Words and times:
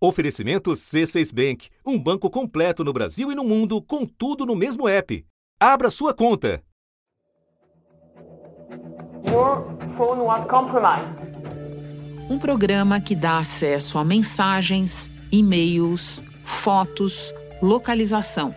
Oferecimento 0.00 0.70
C6 0.70 1.34
Bank, 1.34 1.70
um 1.84 1.98
banco 1.98 2.30
completo 2.30 2.84
no 2.84 2.92
Brasil 2.92 3.32
e 3.32 3.34
no 3.34 3.42
mundo, 3.42 3.82
com 3.82 4.06
tudo 4.06 4.46
no 4.46 4.54
mesmo 4.54 4.88
app. 4.88 5.26
Abra 5.58 5.90
sua 5.90 6.14
conta. 6.14 6.62
Your 9.28 9.76
phone 9.96 10.22
was 10.22 10.46
compromised. 10.46 11.18
Um 12.30 12.38
programa 12.38 13.00
que 13.00 13.16
dá 13.16 13.38
acesso 13.38 13.98
a 13.98 14.04
mensagens, 14.04 15.10
e-mails, 15.32 16.22
fotos, 16.44 17.34
localização. 17.60 18.54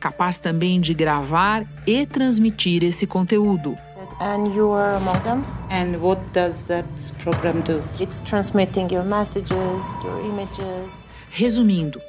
Capaz 0.00 0.40
também 0.40 0.80
de 0.80 0.92
gravar 0.92 1.64
e 1.86 2.04
transmitir 2.04 2.82
esse 2.82 3.06
conteúdo. 3.06 3.78
And 4.20 4.52
your 4.52 4.98
modem? 5.00 5.44
And 5.70 5.96
what 6.02 6.20
does 6.32 6.64
that 6.66 6.86
program 7.22 7.60
do? 7.60 7.82
It's 8.00 8.20
transmitting 8.20 8.90
your 8.90 9.04
messages, 9.04 9.86
your 10.02 10.20
images. 10.24 10.92
Resumindo, 11.30 12.00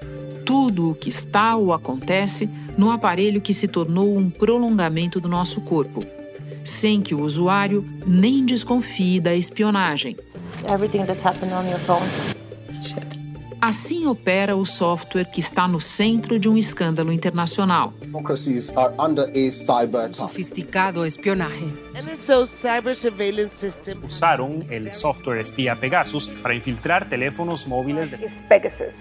tudo 0.44 0.90
o 0.90 0.96
que 0.96 1.10
está 1.10 1.56
ou 1.56 1.72
acontece 1.72 2.50
no 2.76 2.90
aparelho 2.90 3.40
que 3.40 3.54
se 3.54 3.68
tornou 3.68 4.18
um 4.18 4.28
prolongamento 4.28 5.20
do 5.20 5.30
nosso 5.30 5.62
corpo, 5.62 6.04
sem 6.64 7.00
que 7.00 7.14
o 7.14 7.22
usuário 7.22 7.88
nem 8.08 8.44
desconfie 8.44 9.20
da 9.20 9.36
espionagem. 9.36 10.16
Everything 10.68 11.06
that's 11.06 11.24
happening 11.24 11.54
on 11.54 11.70
your 11.70 11.80
phone. 11.80 12.08
Assim 13.62 14.08
opera 14.08 14.56
o 14.56 14.66
software 14.66 15.26
que 15.26 15.42
está 15.42 15.68
no 15.68 15.80
centro 15.80 16.40
de 16.40 16.50
um 16.50 16.58
escândalo 16.58 17.12
internacional. 17.12 17.94
Democracies 18.10 18.72
are 18.76 18.92
under 18.98 19.26
a 19.36 19.52
cyber 19.52 20.06
attack. 20.06 20.16
Sofisticado 20.16 21.06
espionaje. 21.06 21.72
NSO 21.94 22.44
Cyber 22.48 22.96
Surveillance 22.96 23.54
System. 23.54 24.04
Usaron 24.04 24.66
el 24.72 24.92
software 24.92 25.40
espía 25.40 25.76
Pegasus 25.76 26.28
para 26.28 26.56
infiltrar 26.56 27.08
teléfonos 27.08 27.68
móviles 27.68 28.10
de 28.10 28.18
Pegasus, 28.48 28.96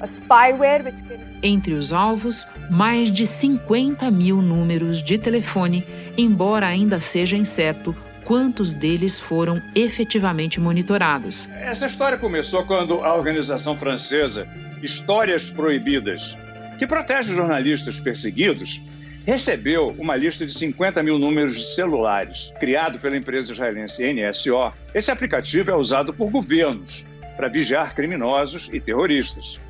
a 0.00 0.06
spyware 0.06 0.84
which 0.84 1.08
can... 1.08 1.18
Entre 1.42 1.74
os 1.74 1.92
alvos, 1.92 2.46
mais 2.70 3.10
de 3.10 3.26
50 3.26 4.08
mil 4.12 4.36
números 4.36 5.02
de 5.02 5.18
telefone, 5.18 5.84
embora 6.16 6.68
ainda 6.68 7.00
seja 7.00 7.36
incerto 7.36 7.96
quantos 8.24 8.74
deles 8.74 9.18
foram 9.18 9.60
efetivamente 9.74 10.60
monitorados. 10.60 11.48
Essa 11.48 11.86
história 11.88 12.16
começou 12.16 12.64
quando 12.64 13.02
a 13.02 13.12
organização 13.12 13.76
francesa 13.76 14.46
Histórias 14.80 15.50
Proibidas, 15.50 16.36
que 16.82 16.86
protege 16.88 17.32
jornalistas 17.32 18.00
perseguidos, 18.00 18.82
recebeu 19.24 19.94
uma 20.00 20.16
lista 20.16 20.44
de 20.44 20.52
50 20.52 21.00
mil 21.00 21.16
números 21.16 21.54
de 21.54 21.64
celulares, 21.64 22.52
criado 22.58 22.98
pela 22.98 23.16
empresa 23.16 23.52
israelense 23.52 24.12
NSO. 24.12 24.72
Esse 24.92 25.08
aplicativo 25.12 25.70
é 25.70 25.76
usado 25.76 26.12
por 26.12 26.28
governos 26.28 27.06
para 27.36 27.46
vigiar 27.46 27.94
criminosos 27.94 28.68
e 28.72 28.80
terroristas. 28.80 29.60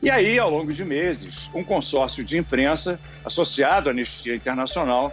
E 0.00 0.08
aí, 0.08 0.38
ao 0.38 0.48
longo 0.48 0.72
de 0.72 0.84
meses, 0.84 1.50
um 1.52 1.64
consórcio 1.64 2.24
de 2.24 2.38
imprensa 2.38 3.00
associado 3.24 3.88
à 3.88 3.92
Anistia 3.92 4.36
Internacional 4.36 5.12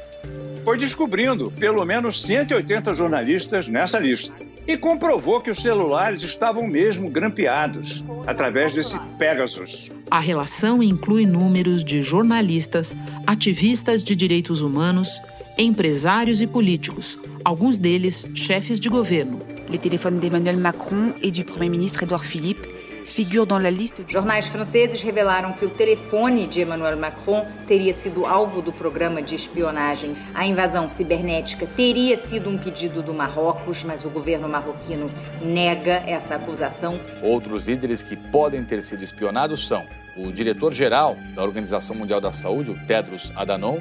foi 0.63 0.77
descobrindo 0.77 1.51
pelo 1.59 1.83
menos 1.83 2.21
180 2.21 2.93
jornalistas 2.93 3.67
nessa 3.67 3.97
lista 3.97 4.35
e 4.67 4.77
comprovou 4.77 5.39
que 5.39 5.49
os 5.49 5.61
celulares 5.61 6.21
estavam 6.23 6.67
mesmo 6.67 7.09
grampeados 7.09 8.03
através 8.25 8.73
desse 8.73 8.99
Pegasus. 9.17 9.89
A 10.11 10.19
relação 10.19 10.83
inclui 10.83 11.25
números 11.25 11.83
de 11.83 12.01
jornalistas, 12.01 12.95
ativistas 13.25 14.03
de 14.03 14.15
direitos 14.15 14.61
humanos, 14.61 15.21
empresários 15.57 16.41
e 16.41 16.47
políticos, 16.47 17.17
alguns 17.43 17.79
deles 17.79 18.25
chefes 18.35 18.79
de 18.79 18.89
governo. 18.89 19.39
Les 19.69 19.79
téléphones 19.79 20.19
d'Emmanuel 20.19 20.57
Macron 20.57 21.13
et 21.21 21.31
du 21.31 21.43
Premier 21.43 21.69
ministre 21.69 22.03
Edouard 22.03 22.23
Philippe 22.23 22.76
figurent 23.07 23.47
dans 23.47 23.57
la 23.57 23.71
liste. 23.71 24.03
Jornais 24.07 24.47
franceses 24.47 25.01
revelaram 25.01 25.53
que 25.53 25.65
o 25.65 25.69
telefone 25.69 26.45
de 26.45 26.61
Emmanuel 26.61 26.97
Macron 26.97 27.45
teria 27.65 27.93
sido 27.93 28.25
alvo 28.25 28.61
do 28.61 28.71
programa 28.71 29.21
de 29.21 29.33
espionagem. 29.33 30.15
A 30.33 30.45
invasão 30.45 30.89
cibernética 30.89 31.65
teria 31.65 32.17
sido 32.17 32.49
um 32.49 32.57
pedido 32.57 33.01
do 33.01 33.13
Marrocos, 33.13 33.83
mas 33.83 34.05
o 34.05 34.09
governo 34.09 34.47
marroquino 34.47 35.09
nega 35.41 36.03
essa 36.05 36.35
acusação. 36.35 36.99
Outros 37.21 37.63
líderes 37.63 38.03
que 38.03 38.15
podem 38.15 38.63
ter 38.63 38.83
sido 38.83 39.03
espionados 39.03 39.67
são 39.67 39.83
o 40.15 40.31
diretor-geral 40.31 41.15
da 41.35 41.43
Organização 41.43 41.95
Mundial 41.95 42.19
da 42.19 42.31
Saúde, 42.31 42.71
o 42.71 42.85
Tedros 42.85 43.31
Adhanom, 43.35 43.79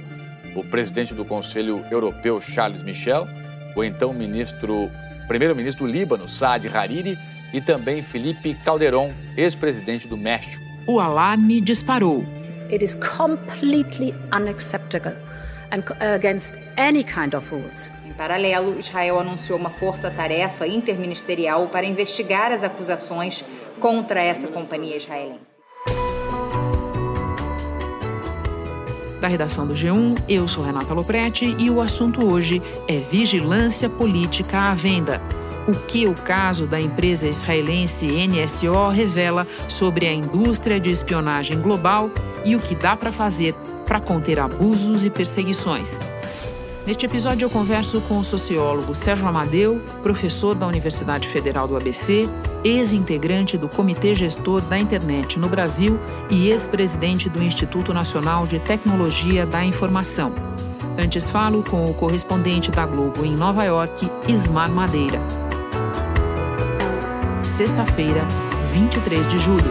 o 0.55 0.63
presidente 0.63 1.15
do 1.15 1.25
Conselho 1.25 1.85
Europeu, 1.91 2.41
Charles 2.41 2.83
Michel, 2.83 3.27
o 3.75 3.83
então 3.83 4.13
ministro, 4.13 4.91
primeiro-ministro 5.27 5.87
do 5.87 5.93
Líbano, 5.93 6.29
Saad 6.29 6.69
Hariri, 6.69 7.19
e 7.53 7.61
também 7.61 8.03
Felipe 8.03 8.55
Calderón, 8.65 9.13
ex-presidente 9.37 10.07
do 10.07 10.17
México. 10.17 10.63
O 10.87 11.01
alarme 11.01 11.61
disparou. 11.61 12.25
It 12.71 12.85
is 12.85 12.97
completely 12.97 14.15
unacceptable 14.33 15.17
and 15.71 15.83
against 16.15 16.55
any 16.77 17.05
kind 17.05 17.35
of 17.35 17.51
rules. 17.51 17.91
Em 18.05 18.13
paralelo, 18.13 18.79
Israel 18.79 19.21
anunciou 19.21 19.59
uma 19.59 19.71
força-tarefa 19.71 20.67
interministerial 20.67 21.67
para 21.69 21.87
investigar 21.87 22.53
as 22.53 22.63
acusações 22.63 23.45
contra 23.81 24.23
essa 24.23 24.49
companhia 24.49 24.97
israelense. 24.97 25.61
Da 29.21 29.29
redação 29.29 29.67
do 29.67 29.75
G1, 29.75 30.23
eu 30.29 30.47
sou 30.47 30.63
Renata 30.63 30.93
Loprete 30.93 31.57
e 31.59 31.71
o 31.71 31.81
assunto 31.81 32.25
hoje 32.25 32.63
é 32.87 32.99
vigilância 32.99 33.89
política 33.89 34.71
à 34.71 34.75
venda 34.75 35.21
o 35.67 35.75
que 35.75 36.07
o 36.07 36.15
caso 36.15 36.67
da 36.67 36.81
empresa 36.81 37.27
israelense 37.27 38.07
NSO 38.07 38.89
revela 38.89 39.47
sobre 39.69 40.07
a 40.07 40.13
indústria 40.13 40.79
de 40.79 40.91
espionagem 40.91 41.61
global 41.61 42.11
e 42.45 42.55
o 42.55 42.61
que 42.61 42.75
dá 42.75 42.97
para 42.97 43.11
fazer 43.11 43.55
para 43.85 44.01
conter 44.01 44.39
abusos 44.39 45.05
e 45.05 45.11
perseguições. 45.11 45.99
Neste 46.87 47.05
episódio, 47.05 47.47
eu 47.47 47.51
converso 47.51 48.01
com 48.03 48.19
o 48.19 48.25
sociólogo 48.25 48.95
Sérgio 48.95 49.27
Amadeu, 49.27 49.81
professor 50.05 50.55
da 50.55 50.69
Universidade 50.69 51.27
Federal 51.27 51.67
do 51.67 51.77
ABC, 51.77 52.29
ex-integrante 52.63 53.59
do 53.59 53.69
Comitê 53.69 54.15
Gestor 54.15 54.61
da 54.61 54.79
Internet 54.79 55.37
no 55.37 55.49
Brasil 55.49 55.99
e 56.31 56.49
ex-presidente 56.49 57.29
do 57.29 57.43
Instituto 57.43 57.93
Nacional 57.93 58.47
de 58.47 58.61
Tecnologia 58.61 59.45
da 59.45 59.65
Informação. 59.65 60.33
Antes 60.97 61.29
falo 61.29 61.65
com 61.65 61.87
o 61.87 61.95
correspondente 61.95 62.71
da 62.71 62.87
Globo 62.87 63.25
em 63.25 63.35
Nova 63.35 63.65
York, 63.65 64.09
Ismar 64.29 64.71
Madeira 64.71 65.21
sexta-feira, 67.57 68.21
23 68.75 69.27
de 69.29 69.39
julho. 69.39 69.65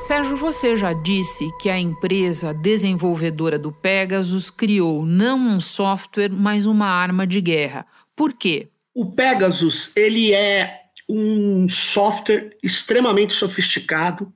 Sérgio, 0.00 0.36
você 0.36 0.74
já 0.74 0.92
disse 0.92 1.48
que 1.60 1.70
a 1.70 1.78
empresa 1.78 2.52
desenvolvedora 2.52 3.56
do 3.56 3.70
Pegasus 3.70 4.50
criou 4.50 5.06
não 5.06 5.38
um 5.38 5.60
software, 5.60 6.32
mas 6.32 6.66
uma 6.66 6.86
arma 6.86 7.24
de 7.24 7.40
guerra. 7.40 7.86
Por 8.16 8.32
quê? 8.32 8.66
O 8.92 9.12
Pegasus, 9.12 9.92
ele 9.94 10.34
é 10.34 10.80
um 11.08 11.68
software 11.68 12.56
extremamente 12.60 13.32
sofisticado 13.32 14.32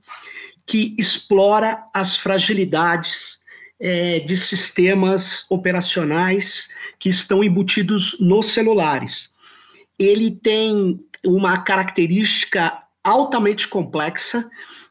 que 0.65 0.95
explora 0.97 1.83
as 1.93 2.17
fragilidades 2.17 3.39
é, 3.81 4.21
de 4.21 4.37
sistemas 4.37 5.47
operacionais 5.51 6.69
que 7.01 7.09
estão 7.09 7.43
embutidos 7.43 8.17
nos 8.21 8.53
celulares 8.53 9.32
ele 10.05 10.31
tem 10.31 11.01
uma 11.25 11.59
característica 11.59 12.83
altamente 13.05 13.69
complexa 13.69 14.51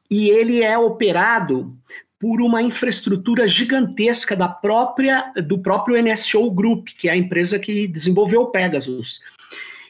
e 0.09 0.29
ele 0.29 0.61
é 0.61 0.77
operado 0.77 1.75
por 2.19 2.41
uma 2.41 2.61
infraestrutura 2.61 3.47
gigantesca 3.47 4.35
da 4.35 4.47
própria 4.47 5.33
do 5.47 5.57
próprio 5.57 6.01
NSO 6.01 6.51
Group, 6.51 6.89
que 6.97 7.09
é 7.09 7.13
a 7.13 7.17
empresa 7.17 7.57
que 7.57 7.87
desenvolveu 7.87 8.41
o 8.41 8.51
Pegasus. 8.51 9.19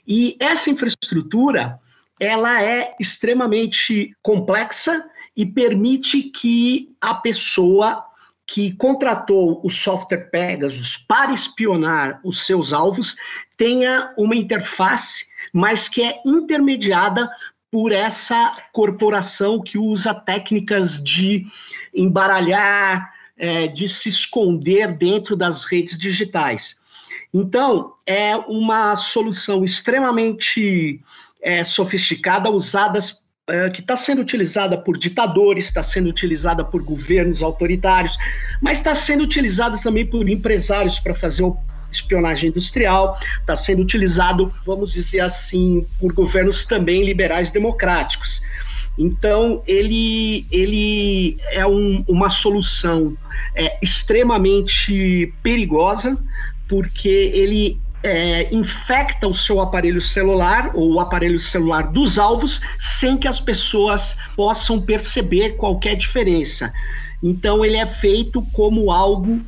E 0.07 0.37
essa 0.39 0.69
infraestrutura, 0.69 1.79
ela 2.19 2.63
é 2.63 2.95
extremamente 2.99 4.15
complexa 4.21 5.05
e 5.35 5.45
permite 5.45 6.23
que 6.23 6.95
a 6.99 7.13
pessoa 7.15 8.05
que 8.47 8.73
contratou 8.73 9.61
o 9.63 9.69
software 9.69 10.29
Pegasus 10.29 10.97
para 10.97 11.33
espionar 11.33 12.19
os 12.23 12.45
seus 12.45 12.73
alvos 12.73 13.15
tenha 13.61 14.11
uma 14.17 14.35
interface, 14.35 15.27
mas 15.53 15.87
que 15.87 16.01
é 16.01 16.19
intermediada 16.25 17.29
por 17.69 17.91
essa 17.91 18.57
corporação 18.73 19.61
que 19.61 19.77
usa 19.77 20.15
técnicas 20.15 20.99
de 21.03 21.45
embaralhar, 21.93 23.13
é, 23.37 23.67
de 23.67 23.87
se 23.87 24.09
esconder 24.09 24.97
dentro 24.97 25.35
das 25.35 25.63
redes 25.63 25.95
digitais. 25.95 26.75
Então, 27.31 27.93
é 28.03 28.35
uma 28.35 28.95
solução 28.95 29.63
extremamente 29.63 30.99
é, 31.39 31.63
sofisticada, 31.63 32.49
usada 32.49 32.97
é, 33.47 33.69
que 33.69 33.81
está 33.81 33.95
sendo 33.95 34.23
utilizada 34.23 34.75
por 34.75 34.97
ditadores, 34.97 35.65
está 35.65 35.83
sendo 35.83 36.09
utilizada 36.09 36.65
por 36.65 36.83
governos 36.83 37.43
autoritários, 37.43 38.17
mas 38.59 38.79
está 38.79 38.95
sendo 38.95 39.23
utilizada 39.23 39.77
também 39.77 40.03
por 40.03 40.27
empresários 40.27 40.99
para 40.99 41.13
fazer 41.13 41.43
espionagem 41.91 42.49
industrial, 42.49 43.17
está 43.39 43.55
sendo 43.55 43.81
utilizado, 43.81 44.51
vamos 44.65 44.93
dizer 44.93 45.21
assim, 45.21 45.85
por 45.99 46.13
governos 46.13 46.65
também 46.65 47.03
liberais 47.03 47.51
democráticos. 47.51 48.41
Então, 48.97 49.63
ele, 49.65 50.45
ele 50.51 51.37
é 51.51 51.65
um, 51.65 52.03
uma 52.07 52.29
solução 52.29 53.15
é, 53.55 53.77
extremamente 53.81 55.33
perigosa, 55.41 56.17
porque 56.67 57.31
ele 57.33 57.79
é, 58.03 58.53
infecta 58.53 59.27
o 59.27 59.33
seu 59.33 59.59
aparelho 59.59 60.01
celular 60.01 60.71
ou 60.73 60.93
o 60.93 60.99
aparelho 60.99 61.39
celular 61.39 61.91
dos 61.91 62.17
alvos 62.17 62.61
sem 62.79 63.17
que 63.17 63.27
as 63.27 63.39
pessoas 63.39 64.15
possam 64.35 64.81
perceber 64.81 65.51
qualquer 65.51 65.95
diferença. 65.95 66.73
Então, 67.23 67.63
ele 67.63 67.77
é 67.77 67.85
feito 67.85 68.41
como 68.53 68.91
algo 68.91 69.41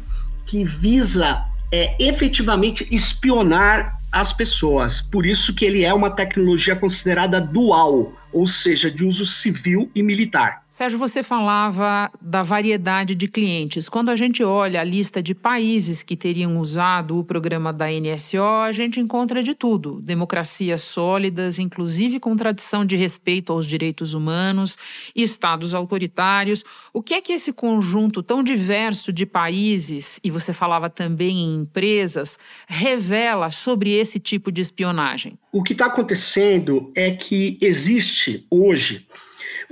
que 0.45 0.63
visa 0.63 1.43
é, 1.73 1.95
efetivamente 1.97 2.87
espionar 2.91 3.99
as 4.11 4.31
pessoas. 4.31 5.01
Por 5.01 5.25
isso 5.25 5.55
que 5.55 5.65
ele 5.65 5.83
é 5.83 5.91
uma 5.91 6.11
tecnologia 6.11 6.75
considerada 6.75 7.41
dual, 7.41 8.13
ou 8.31 8.47
seja, 8.47 8.91
de 8.91 9.03
uso 9.03 9.25
civil 9.25 9.89
e 9.95 10.03
militar. 10.03 10.62
Sérgio, 10.73 10.97
você 10.97 11.21
falava 11.21 12.11
da 12.19 12.41
variedade 12.41 13.13
de 13.13 13.27
clientes. 13.27 13.87
Quando 13.87 14.09
a 14.09 14.15
gente 14.15 14.43
olha 14.43 14.81
a 14.81 14.83
lista 14.83 15.21
de 15.21 15.35
países 15.35 16.01
que 16.01 16.17
teriam 16.17 16.57
usado 16.57 17.19
o 17.19 17.23
programa 17.23 17.71
da 17.71 17.85
NSO, 17.91 18.41
a 18.41 18.71
gente 18.71 18.99
encontra 18.99 19.43
de 19.43 19.53
tudo: 19.53 20.01
democracias 20.01 20.81
sólidas, 20.81 21.59
inclusive 21.59 22.19
com 22.19 22.35
tradição 22.35 22.83
de 22.83 22.95
respeito 22.95 23.53
aos 23.53 23.67
direitos 23.67 24.15
humanos, 24.15 24.75
estados 25.15 25.75
autoritários. 25.75 26.63
O 26.91 27.03
que 27.03 27.13
é 27.13 27.21
que 27.21 27.33
esse 27.33 27.53
conjunto 27.53 28.23
tão 28.23 28.43
diverso 28.43 29.13
de 29.13 29.27
países, 29.27 30.19
e 30.23 30.31
você 30.31 30.51
falava 30.51 30.89
também 30.89 31.37
em 31.37 31.61
empresas, 31.61 32.39
revela 32.67 33.51
sobre 33.51 33.91
esse 33.91 34.19
tipo 34.19 34.51
de 34.51 34.63
espionagem? 34.63 35.37
O 35.51 35.61
que 35.61 35.73
está 35.73 35.85
acontecendo 35.85 36.91
é 36.95 37.11
que 37.11 37.59
existe 37.61 38.43
hoje 38.49 39.05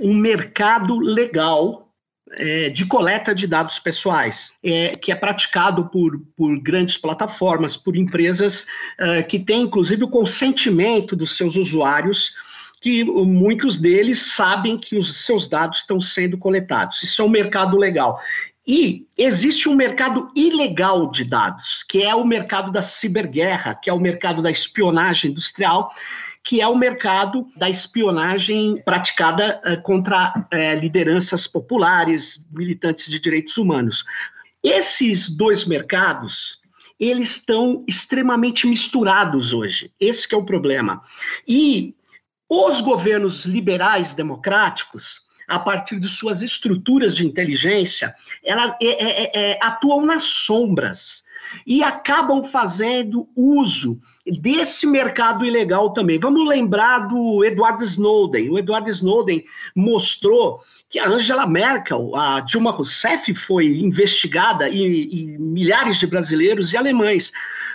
um 0.02 0.14
mercado 0.14 0.98
legal 0.98 1.88
é, 2.32 2.70
de 2.70 2.86
coleta 2.86 3.34
de 3.34 3.46
dados 3.46 3.78
pessoais, 3.78 4.52
é, 4.62 4.88
que 4.88 5.12
é 5.12 5.14
praticado 5.14 5.86
por, 5.86 6.18
por 6.36 6.58
grandes 6.60 6.96
plataformas, 6.96 7.76
por 7.76 7.96
empresas 7.96 8.66
é, 8.98 9.22
que 9.22 9.38
têm, 9.38 9.62
inclusive, 9.62 10.04
o 10.04 10.08
consentimento 10.08 11.14
dos 11.14 11.36
seus 11.36 11.56
usuários, 11.56 12.32
que 12.80 13.04
muitos 13.04 13.80
deles 13.80 14.34
sabem 14.34 14.76
que 14.76 14.96
os 14.96 15.24
seus 15.24 15.48
dados 15.48 15.78
estão 15.78 16.00
sendo 16.00 16.36
coletados. 16.36 17.00
Isso 17.02 17.22
é 17.22 17.24
um 17.24 17.28
mercado 17.28 17.76
legal. 17.76 18.20
E 18.66 19.08
existe 19.18 19.68
um 19.68 19.74
mercado 19.74 20.30
ilegal 20.36 21.10
de 21.10 21.24
dados, 21.24 21.84
que 21.88 22.02
é 22.02 22.14
o 22.14 22.24
mercado 22.24 22.70
da 22.70 22.80
ciberguerra, 22.80 23.74
que 23.74 23.90
é 23.90 23.92
o 23.92 23.98
mercado 23.98 24.40
da 24.40 24.50
espionagem 24.50 25.32
industrial, 25.32 25.92
que 26.44 26.60
é 26.60 26.66
o 26.66 26.76
mercado 26.76 27.48
da 27.56 27.68
espionagem 27.68 28.80
praticada 28.84 29.60
uh, 29.64 29.82
contra 29.82 30.32
uh, 30.36 30.80
lideranças 30.80 31.46
populares, 31.46 32.44
militantes 32.52 33.06
de 33.06 33.18
direitos 33.18 33.56
humanos. 33.56 34.04
Esses 34.62 35.28
dois 35.28 35.64
mercados, 35.64 36.60
eles 36.98 37.36
estão 37.36 37.84
extremamente 37.88 38.66
misturados 38.66 39.52
hoje. 39.52 39.92
Esse 39.98 40.32
é 40.32 40.36
o 40.36 40.44
problema. 40.44 41.02
E 41.46 41.94
os 42.48 42.80
governos 42.80 43.44
liberais 43.44 44.12
democráticos, 44.14 45.20
a 45.52 45.58
partir 45.58 46.00
de 46.00 46.08
suas 46.08 46.40
estruturas 46.40 47.14
de 47.14 47.26
inteligência, 47.26 48.14
elas 48.42 48.74
é, 48.80 48.86
é, 48.86 49.22
é, 49.22 49.50
é 49.50 49.58
atuam 49.60 50.06
nas 50.06 50.22
sombras 50.22 51.22
e 51.66 51.84
acabam 51.84 52.42
fazendo 52.42 53.28
uso 53.36 54.00
desse 54.40 54.86
mercado 54.86 55.44
ilegal 55.44 55.92
também. 55.92 56.18
Vamos 56.18 56.48
lembrar 56.48 57.00
do 57.00 57.44
Edward 57.44 57.84
Snowden. 57.84 58.48
O 58.48 58.58
Edward 58.58 58.88
Snowden 58.90 59.44
mostrou 59.76 60.62
que 60.88 60.98
a 60.98 61.06
Angela 61.06 61.46
Merkel, 61.46 62.16
a 62.16 62.40
Dilma 62.40 62.70
Rousseff 62.70 63.34
foi 63.34 63.66
investigada 63.66 64.70
e, 64.70 65.08
e 65.12 65.38
milhares 65.38 65.98
de 65.98 66.06
brasileiros 66.06 66.72
e 66.72 66.78
alemães. 66.78 67.30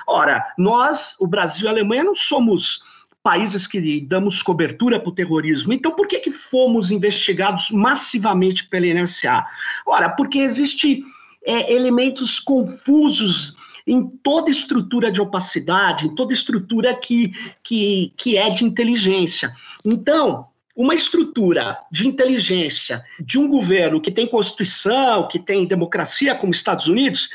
Ora, 0.07 0.43
nós, 0.57 1.15
o 1.19 1.27
Brasil 1.27 1.65
e 1.65 1.67
a 1.67 1.71
Alemanha, 1.71 2.03
não 2.03 2.15
somos 2.15 2.81
países 3.27 3.67
que 3.67 3.99
damos 3.99 4.41
cobertura 4.41 5.01
para 5.01 5.09
o 5.09 5.13
terrorismo. 5.13 5.73
Então, 5.73 5.91
por 5.91 6.07
que, 6.07 6.17
que 6.19 6.31
fomos 6.31 6.91
investigados 6.91 7.69
massivamente 7.71 8.63
pela 8.63 8.85
NSA? 8.85 9.45
Ora, 9.85 10.11
porque 10.11 10.39
existe 10.39 11.03
é, 11.45 11.73
elementos 11.73 12.39
confusos 12.39 13.53
em 13.85 14.07
toda 14.23 14.49
estrutura 14.49 15.11
de 15.11 15.19
opacidade, 15.19 16.05
em 16.05 16.15
toda 16.15 16.33
estrutura 16.33 16.95
que, 16.95 17.33
que, 17.61 18.13
que 18.15 18.37
é 18.37 18.49
de 18.49 18.63
inteligência. 18.63 19.51
Então, 19.85 20.47
uma 20.73 20.95
estrutura 20.95 21.79
de 21.91 22.07
inteligência 22.07 23.03
de 23.19 23.37
um 23.37 23.49
governo 23.49 23.99
que 23.99 24.09
tem 24.09 24.25
constituição, 24.25 25.27
que 25.27 25.37
tem 25.37 25.67
democracia, 25.67 26.33
como 26.33 26.53
Estados 26.53 26.87
Unidos, 26.87 27.29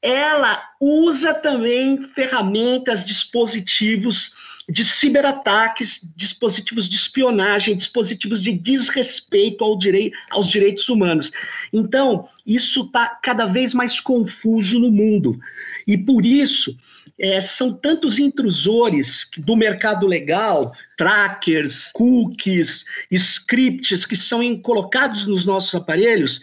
ela 0.00 0.62
usa 0.80 1.34
também 1.34 2.00
ferramentas, 2.00 3.04
dispositivos 3.04 4.42
de 4.68 4.84
ciberataques, 4.84 6.00
dispositivos 6.16 6.88
de 6.88 6.96
espionagem, 6.96 7.76
dispositivos 7.76 8.40
de 8.40 8.52
desrespeito 8.52 9.62
ao 9.62 9.78
direi 9.78 10.10
aos 10.30 10.48
direitos 10.48 10.88
humanos. 10.88 11.30
Então, 11.72 12.28
isso 12.46 12.82
está 12.82 13.18
cada 13.22 13.46
vez 13.46 13.74
mais 13.74 14.00
confuso 14.00 14.78
no 14.78 14.90
mundo. 14.90 15.38
E 15.86 15.98
por 15.98 16.24
isso, 16.24 16.76
é, 17.18 17.40
são 17.40 17.72
tantos 17.72 18.18
intrusores 18.18 19.28
do 19.38 19.54
mercado 19.54 20.06
legal, 20.06 20.72
trackers, 20.96 21.90
cookies, 21.92 22.84
scripts 23.10 24.04
que 24.04 24.16
são 24.16 24.40
colocados 24.58 25.26
nos 25.26 25.44
nossos 25.44 25.74
aparelhos, 25.74 26.40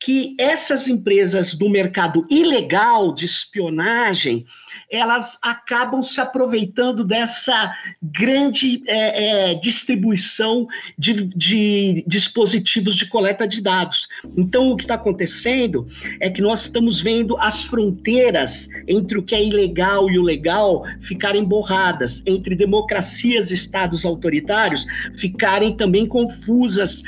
que 0.00 0.34
essas 0.38 0.88
empresas 0.88 1.52
do 1.54 1.68
mercado 1.68 2.26
ilegal 2.30 3.14
de 3.14 3.26
espionagem 3.26 4.46
elas 4.90 5.38
acabam 5.40 6.02
se 6.02 6.20
aproveitando 6.20 7.04
dessa 7.04 7.72
grande 8.02 8.82
é, 8.88 9.50
é, 9.50 9.54
distribuição 9.54 10.66
de, 10.98 11.26
de, 11.36 12.04
dispositivos 12.08 12.96
de 12.96 13.06
coleta 13.06 13.46
de 13.46 13.60
dados. 13.62 14.08
Então, 14.36 14.70
o 14.70 14.76
que 14.76 14.82
está 14.82 14.94
acontecendo 14.94 15.86
é 16.18 16.28
que 16.28 16.42
nós 16.42 16.62
estamos 16.62 17.00
vendo 17.00 17.36
as 17.38 17.62
fronteiras 17.62 18.66
entre 18.88 19.16
o 19.16 19.22
que 19.22 19.34
é 19.34 19.44
ilegal 19.44 20.10
e 20.10 20.18
o 20.18 20.22
legal 20.22 20.82
ficarem 21.02 21.44
borradas, 21.44 22.20
entre 22.26 22.56
democracias 22.56 23.50
e 23.50 23.54
estados 23.54 24.04
autoritários 24.04 24.84
ficarem 25.18 25.76
também 25.76 26.04
confusas 26.04 27.02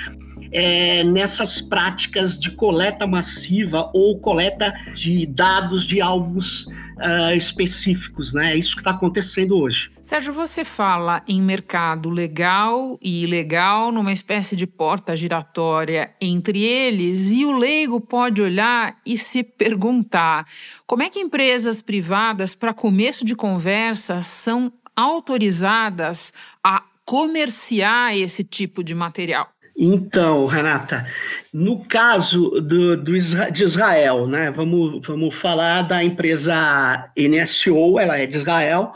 é, 0.53 1.03
nessas 1.03 1.61
práticas 1.61 2.39
de 2.39 2.51
coleta 2.51 3.07
massiva 3.07 3.91
ou 3.95 4.19
coleta 4.19 4.73
de 4.95 5.27
dados 5.27 5.87
de 5.87 6.01
alvos 6.01 6.67
uh, 6.67 7.35
específicos, 7.35 8.33
né? 8.33 8.53
É 8.53 8.57
isso 8.57 8.75
que 8.75 8.81
está 8.81 8.91
acontecendo 8.91 9.57
hoje. 9.57 9.91
Sérgio, 10.03 10.33
você 10.33 10.65
fala 10.65 11.23
em 11.27 11.41
mercado 11.41 12.11
legal 12.11 12.99
e 13.01 13.25
ilegal, 13.25 13.91
numa 13.91 14.13
espécie 14.13 14.55
de 14.55 14.67
porta 14.67 15.17
giratória 15.17 16.15
entre 16.21 16.63
eles, 16.63 17.31
e 17.31 17.45
o 17.45 17.57
leigo 17.57 18.01
pode 18.01 18.43
olhar 18.43 18.99
e 19.07 19.17
se 19.17 19.43
perguntar: 19.43 20.47
como 20.87 21.03
é 21.03 21.09
que 21.09 21.21
empresas 21.21 21.81
privadas, 21.81 22.55
para 22.55 22.75
começo 22.75 23.25
de 23.25 23.35
conversa, 23.35 24.23
são 24.23 24.73
autorizadas 24.95 26.33
a 26.63 26.83
comerciar 27.05 28.15
esse 28.15 28.45
tipo 28.45 28.85
de 28.85 28.95
material? 28.95 29.51
Então, 29.85 30.47
Renata, 30.47 31.05
no 31.53 31.85
caso 31.85 32.51
do, 32.61 32.97
do, 32.97 33.19
de 33.51 33.65
Israel, 33.65 34.29
né, 34.29 34.49
vamos, 34.53 35.05
vamos 35.05 35.35
falar 35.35 35.83
da 35.83 36.05
empresa 36.05 37.11
NSO, 37.19 37.99
ela 37.99 38.17
é 38.17 38.25
de 38.25 38.37
Israel, 38.37 38.93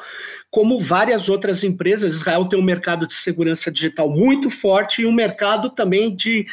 como 0.48 0.80
várias 0.80 1.28
outras 1.28 1.64
empresas, 1.64 2.14
Israel 2.14 2.44
tem 2.44 2.56
um 2.56 2.62
mercado 2.62 3.04
de 3.04 3.14
segurança 3.14 3.68
digital 3.68 4.08
muito 4.08 4.48
forte 4.48 5.02
e 5.02 5.06
um 5.06 5.12
mercado 5.12 5.70
também 5.70 6.14
de 6.14 6.46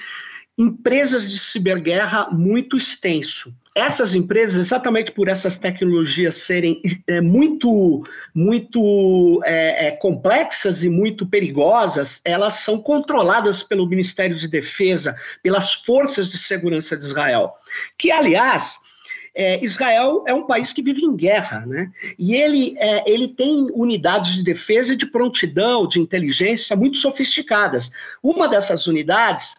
empresas 0.58 1.30
de 1.30 1.40
ciberguerra 1.40 2.30
muito 2.32 2.78
extenso 2.78 3.54
essas 3.76 4.14
empresas, 4.14 4.68
exatamente 4.68 5.12
por 5.12 5.28
essas 5.28 5.58
tecnologias 5.58 6.36
serem 6.36 6.80
é, 7.08 7.20
muito, 7.20 8.04
muito 8.34 9.42
é, 9.44 9.88
é, 9.88 9.92
complexas 9.92 10.84
e 10.84 10.90
muito 10.90 11.26
perigosas, 11.26 12.22
elas 12.24 12.56
são 12.56 12.80
controladas 12.80 13.64
pelo 13.64 13.88
Ministério 13.88 14.38
de 14.38 14.48
Defesa, 14.48 15.16
pelas 15.42 15.74
forças 15.74 16.30
de 16.30 16.38
segurança 16.38 16.96
de 16.96 17.04
Israel, 17.04 17.54
que, 17.98 18.12
aliás, 18.12 18.76
é, 19.36 19.64
Israel 19.66 20.24
é 20.28 20.34
um 20.36 20.46
país 20.46 20.72
que 20.72 20.84
vive 20.84 21.02
em 21.02 21.16
guerra, 21.16 21.66
né? 21.66 21.92
E 22.20 22.36
ele, 22.36 22.76
é, 22.78 23.12
ele 23.12 23.30
tem 23.30 23.68
unidades 23.74 24.36
de 24.36 24.44
defesa 24.44 24.94
e 24.94 24.98
de 24.98 25.08
prontidão, 25.08 25.88
de 25.88 26.00
inteligência 26.00 26.76
muito 26.76 26.98
sofisticadas. 26.98 27.90
Uma 28.22 28.48
dessas 28.48 28.86
unidades 28.86 29.56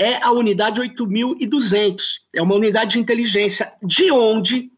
é 0.00 0.16
a 0.22 0.30
unidade 0.30 0.80
8200. 0.80 2.22
É 2.34 2.40
uma 2.40 2.54
unidade 2.54 2.92
de 2.92 2.98
inteligência 2.98 3.70
de 3.82 4.10
onde 4.10 4.72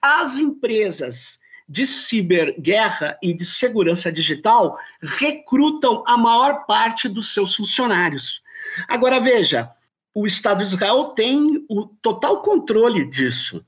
as 0.00 0.38
empresas 0.38 1.40
de 1.68 1.84
ciberguerra 1.84 3.18
e 3.20 3.34
de 3.34 3.44
segurança 3.44 4.12
digital 4.12 4.78
recrutam 5.02 6.04
a 6.06 6.16
maior 6.16 6.64
parte 6.64 7.08
dos 7.08 7.34
seus 7.34 7.56
funcionários. 7.56 8.40
Agora, 8.86 9.18
veja, 9.18 9.68
o 10.14 10.28
Estado 10.28 10.60
de 10.60 10.74
Israel 10.74 11.06
tem 11.06 11.64
o 11.68 11.86
total 12.00 12.40
controle 12.40 13.04
disso. 13.04 13.64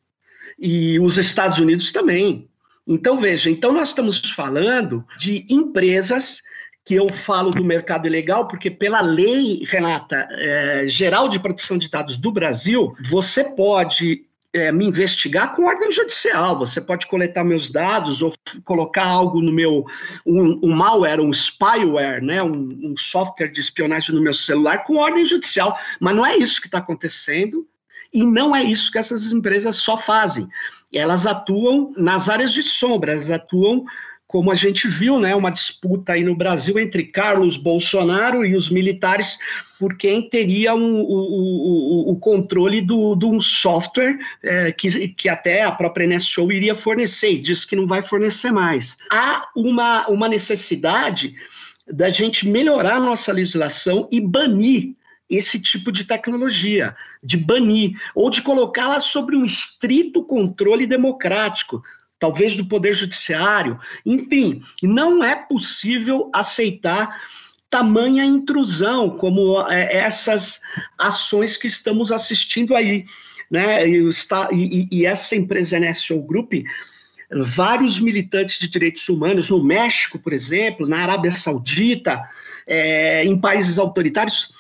E 0.57 1.01
os 1.01 1.19
Estados 1.19 1.59
Unidos 1.59 1.91
também. 1.91 2.49
Então, 2.87 3.19
veja, 3.19 3.51
então 3.51 3.73
nós 3.73 3.89
estamos 3.89 4.21
falando 4.31 5.05
de 5.19 5.45
empresas 5.49 6.41
que 6.89 6.95
eu 6.95 7.07
falo 7.11 7.51
do 7.51 7.63
mercado 7.63 8.07
ilegal, 8.07 8.49
porque 8.49 8.71
pela 8.71 9.03
lei, 9.03 9.63
Renata, 9.69 10.27
é, 10.31 10.89
geral 10.89 11.29
de 11.29 11.39
proteção 11.39 11.77
de 11.77 11.91
dados 11.91 12.17
do 12.17 12.33
Brasil, 12.33 12.97
você 13.11 13.45
pode 13.45 14.25
é, 14.55 14.73
me 14.73 14.87
investigar 14.87 15.55
com 15.55 15.67
ordem 15.67 15.93
judicial. 15.93 16.59
Você 16.59 16.81
pode 16.81 17.07
coletar 17.07 17.45
meus 17.45 17.69
dados 17.69 18.23
ou 18.23 18.33
colocar 18.65 19.05
algo 19.05 19.43
no 19.43 19.53
meu, 19.53 19.85
um, 20.25 20.61
um 20.63 20.71
malware, 20.75 21.21
um 21.21 21.31
spyware, 21.31 22.25
né, 22.25 22.43
um, 22.43 22.67
um 22.83 22.95
software 22.97 23.49
de 23.49 23.61
espionagem 23.61 24.15
no 24.15 24.23
meu 24.23 24.33
celular 24.33 24.79
com 24.85 24.97
ordem 24.97 25.27
judicial. 25.27 25.79
Mas 26.01 26.17
não 26.17 26.25
é 26.25 26.39
isso 26.39 26.59
que 26.59 26.69
está 26.69 26.79
acontecendo 26.79 27.67
e 28.15 28.25
não 28.25 28.57
é 28.57 28.65
isso 28.65 28.91
que 28.91 28.97
essas 28.97 29.31
empresas 29.31 29.77
só 29.77 29.99
fazem. 29.99 30.49
Elas 30.91 31.27
atuam 31.27 31.93
nas 31.99 32.31
áreas 32.31 32.51
de 32.51 32.63
sombra, 32.63 33.13
elas 33.13 33.31
atuam 33.31 33.85
como 34.29 34.53
a 34.53 34.55
gente 34.55 34.87
viu, 34.87 35.19
né, 35.19 35.35
uma 35.35 35.51
disputa 35.51 36.13
aí 36.13 36.23
no 36.23 36.37
Brasil 36.37 36.79
entre 36.79 37.03
Carlos 37.03 37.57
Bolsonaro 37.57 38.45
e 38.45 38.55
os 38.55 38.69
militares 38.69 39.39
por 39.79 39.97
quem 39.97 40.29
teria 40.29 40.75
um, 40.75 41.01
o, 41.01 42.11
o, 42.11 42.13
o, 42.13 42.17
controle 42.17 42.83
de 42.83 42.93
um 42.93 43.41
software 43.41 44.19
é, 44.43 44.71
que, 44.71 45.09
que 45.09 45.29
até 45.31 45.63
a 45.63 45.73
própria 45.73 46.07
NSO 46.07 46.53
iria 46.53 46.75
fornecer, 46.75 47.33
e 47.33 47.41
diz 47.41 47.65
que 47.65 47.77
não 47.77 47.87
vai 47.87 48.03
fornecer 48.03 48.51
mais. 48.51 48.99
Há 49.11 49.49
uma, 49.57 50.07
uma 50.09 50.29
necessidade 50.29 51.35
da 51.91 52.11
gente 52.11 52.47
melhorar 52.47 52.97
a 52.97 53.01
nossa 53.01 53.33
legislação 53.33 54.09
e 54.13 54.21
banir 54.21 54.95
esse 55.31 55.61
tipo 55.61 55.93
de 55.93 56.05
tecnologia, 56.05 56.95
de 57.23 57.37
banir, 57.37 57.93
ou 58.15 58.29
de 58.29 58.43
colocá-la 58.43 59.01
sobre 59.01 59.37
um 59.37 59.45
estrito 59.45 60.23
controle 60.23 60.87
democrático, 60.87 61.83
talvez 62.19 62.57
do 62.57 62.65
Poder 62.65 62.95
Judiciário, 62.95 63.79
enfim, 64.05 64.63
não 64.83 65.23
é 65.23 65.35
possível 65.35 66.31
aceitar 66.33 67.21
tamanha 67.71 68.25
intrusão 68.25 69.11
como 69.11 69.61
é, 69.69 69.97
essas 69.97 70.61
ações 70.97 71.57
que 71.57 71.67
estamos 71.67 72.11
assistindo 72.11 72.75
aí. 72.75 73.05
Né? 73.51 73.89
E, 73.89 74.09
está, 74.09 74.49
e, 74.53 74.89
e 74.91 75.07
essa 75.07 75.37
empresa 75.37 75.79
NSO 75.79 76.21
Group, 76.23 76.55
vários 77.31 77.99
militantes 77.99 78.59
de 78.59 78.69
direitos 78.69 79.09
humanos, 79.09 79.49
no 79.51 79.63
México, 79.63 80.19
por 80.19 80.33
exemplo, 80.33 80.87
na 80.87 80.99
Arábia 80.99 81.31
Saudita, 81.31 82.23
é, 82.67 83.25
em 83.25 83.39
países 83.39 83.79
autoritários, 83.79 84.53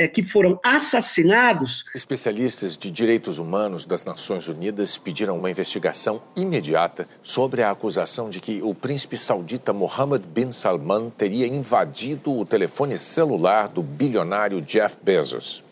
é, 0.00 0.08
que 0.08 0.22
foram 0.22 0.58
assassinados. 0.64 1.84
Especialistas 1.94 2.74
de 2.74 2.90
direitos 2.90 3.36
humanos 3.36 3.84
das 3.84 4.02
Nações 4.02 4.48
Unidas 4.48 4.96
pediram 4.96 5.36
uma 5.36 5.50
investigação 5.50 6.22
imediata 6.34 7.06
sobre 7.22 7.62
a 7.62 7.70
acusação 7.70 8.30
de 8.30 8.40
que 8.40 8.62
o 8.62 8.74
príncipe 8.74 9.18
saudita 9.18 9.74
Mohammed 9.74 10.26
bin 10.26 10.52
Salman 10.52 11.10
teria 11.10 11.46
invadido 11.46 12.32
o 12.32 12.46
telefone 12.46 12.96
celular 12.96 13.68
do 13.68 13.82
bilionário 13.82 14.62
Jeff 14.62 14.96
Bezos. 15.02 15.62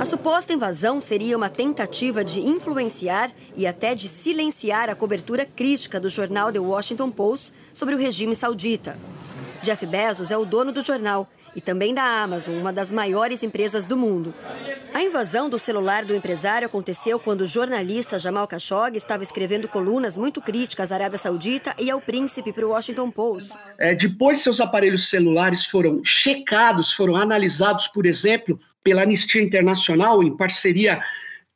A 0.00 0.04
suposta 0.04 0.52
invasão 0.52 1.00
seria 1.00 1.36
uma 1.36 1.48
tentativa 1.48 2.24
de 2.24 2.40
influenciar 2.40 3.30
e 3.56 3.64
até 3.64 3.94
de 3.94 4.08
silenciar 4.08 4.90
a 4.90 4.96
cobertura 4.96 5.46
crítica 5.46 6.00
do 6.00 6.10
jornal 6.10 6.50
The 6.50 6.58
Washington 6.58 7.12
Post 7.12 7.52
sobre 7.72 7.94
o 7.94 7.98
regime 7.98 8.34
saudita. 8.34 8.98
Jeff 9.62 9.84
Bezos 9.86 10.30
é 10.30 10.36
o 10.36 10.44
dono 10.44 10.72
do 10.72 10.84
jornal 10.84 11.28
e 11.54 11.60
também 11.60 11.92
da 11.92 12.04
Amazon, 12.22 12.56
uma 12.56 12.72
das 12.72 12.92
maiores 12.92 13.42
empresas 13.42 13.86
do 13.86 13.96
mundo. 13.96 14.32
A 14.94 15.02
invasão 15.02 15.50
do 15.50 15.58
celular 15.58 16.04
do 16.04 16.14
empresário 16.14 16.66
aconteceu 16.66 17.18
quando 17.18 17.42
o 17.42 17.46
jornalista 17.46 18.18
Jamal 18.18 18.46
Khashoggi 18.46 18.96
estava 18.96 19.22
escrevendo 19.22 19.68
colunas 19.68 20.16
muito 20.16 20.40
críticas 20.40 20.92
à 20.92 20.96
Arábia 20.96 21.18
Saudita 21.18 21.74
e 21.78 21.90
ao 21.90 22.00
príncipe 22.00 22.52
para 22.52 22.66
o 22.66 22.70
Washington 22.70 23.10
Post. 23.10 23.56
É, 23.78 23.94
depois, 23.94 24.40
seus 24.40 24.60
aparelhos 24.60 25.08
celulares 25.08 25.64
foram 25.66 26.04
checados, 26.04 26.92
foram 26.92 27.16
analisados, 27.16 27.88
por 27.88 28.06
exemplo, 28.06 28.58
pela 28.82 29.02
Anistia 29.02 29.42
Internacional, 29.42 30.22
em 30.22 30.36
parceria 30.36 31.02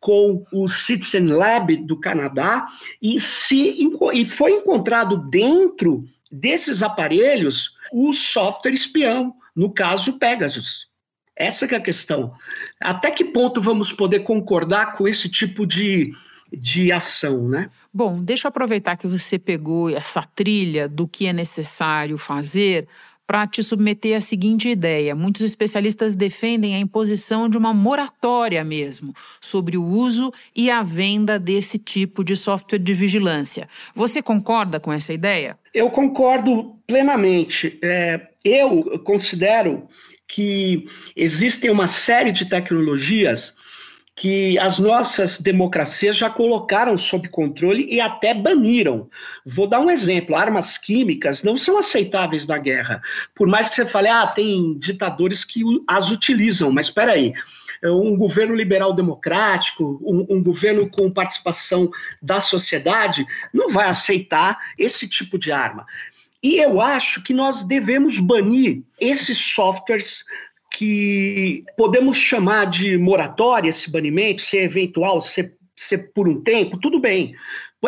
com 0.01 0.45
o 0.53 0.69
Citizen 0.69 1.29
Lab 1.29 1.77
do 1.77 1.97
Canadá, 1.97 2.67
e, 3.01 3.21
se, 3.21 3.89
e 4.13 4.27
foi 4.27 4.53
encontrado 4.55 5.17
dentro 5.31 6.05
desses 6.33 6.83
aparelhos 6.83 7.77
o 7.93 8.15
software 8.15 8.73
espião 8.73 9.35
no 9.55 9.71
caso 9.71 10.19
Pegasus. 10.19 10.87
Essa 11.37 11.67
é 11.67 11.77
a 11.77 11.81
questão. 11.81 12.35
Até 12.81 13.11
que 13.11 13.25
ponto 13.25 13.61
vamos 13.61 13.93
poder 13.93 14.21
concordar 14.21 14.97
com 14.97 15.07
esse 15.07 15.29
tipo 15.29 15.67
de, 15.67 16.13
de 16.53 16.91
ação, 16.91 17.49
né? 17.49 17.71
Bom, 17.93 18.23
deixa 18.23 18.47
eu 18.47 18.51
aproveitar 18.51 18.97
que 18.97 19.07
você 19.07 19.39
pegou 19.39 19.91
essa 19.91 20.23
trilha 20.23 20.89
do 20.89 21.07
que 21.07 21.27
é 21.27 21.33
necessário 21.33 22.17
fazer 22.17 22.89
para 23.33 23.47
te 23.47 23.63
submeter 23.63 24.15
à 24.15 24.21
seguinte 24.21 24.69
ideia. 24.69 25.15
Muitos 25.15 25.41
especialistas 25.41 26.15
defendem 26.15 26.75
a 26.75 26.79
imposição 26.79 27.49
de 27.49 27.57
uma 27.57 27.73
moratória 27.73 28.63
mesmo 28.63 29.15
sobre 29.41 29.79
o 29.79 29.83
uso 29.83 30.31
e 30.55 30.71
a 30.71 30.83
venda 30.83 31.39
desse 31.39 31.79
tipo 31.79 32.23
de 32.23 32.37
software 32.37 32.79
de 32.79 32.93
vigilância. 32.93 33.67
Você 33.95 34.21
concorda 34.21 34.79
com 34.79 34.93
essa 34.93 35.15
ideia? 35.15 35.59
Eu 35.73 35.89
concordo 35.89 36.77
plenamente. 36.87 37.79
É, 37.81 38.21
eu 38.45 39.01
considero 39.03 39.89
que 40.29 40.85
existem 41.17 41.71
uma 41.71 41.89
série 41.89 42.33
de 42.33 42.45
tecnologias 42.45 43.55
que 44.23 44.57
as 44.57 44.79
nossas 44.79 45.41
democracias 45.41 46.17
já 46.17 46.31
colocaram 46.31 46.97
sob 46.97 47.29
controle 47.29 47.89
e 47.93 48.01
até 48.01 48.33
baniram. 48.33 49.11
Vou 49.45 49.67
dar 49.67 49.81
um 49.81 49.91
exemplo: 49.91 50.37
armas 50.37 50.79
químicas 50.79 51.43
não 51.43 51.57
são 51.57 51.77
aceitáveis 51.77 52.47
na 52.47 52.57
guerra. 52.57 53.03
Por 53.35 53.49
mais 53.49 53.69
que 53.69 53.75
você 53.75 53.85
fale, 53.85 54.07
ah, 54.07 54.29
tem 54.29 54.79
ditadores 54.79 55.45
que 55.45 55.63
as 55.89 56.13
utilizam, 56.13 56.71
mas 56.71 56.87
espera 56.87 57.15
aí. 57.15 57.35
Um 57.83 58.17
governo 58.17 58.55
liberal 58.55 58.93
democrático, 58.93 60.01
um, 60.05 60.37
um 60.37 60.41
governo 60.41 60.89
com 60.89 61.11
participação 61.11 61.91
da 62.23 62.39
sociedade, 62.39 63.27
não 63.53 63.71
vai 63.71 63.89
aceitar 63.89 64.57
esse 64.79 65.09
tipo 65.09 65.37
de 65.37 65.51
arma. 65.51 65.85
E 66.41 66.59
eu 66.59 66.81
acho 66.81 67.25
que 67.25 67.35
nós 67.35 67.65
devemos 67.65 68.21
banir 68.21 68.83
esses 69.01 69.37
softwares 69.37 70.25
que 70.73 71.65
podemos 71.77 72.17
chamar 72.17 72.67
de 72.67 72.97
moratória, 72.97 73.69
esse 73.69 73.91
banimento, 73.91 74.41
se 74.43 74.59
é 74.59 74.65
eventual, 74.65 75.21
se, 75.21 75.43
é, 75.43 75.53
se 75.77 75.95
é 75.95 75.99
por 75.99 76.29
um 76.29 76.41
tempo, 76.41 76.79
tudo 76.79 76.99
bem. 76.99 77.35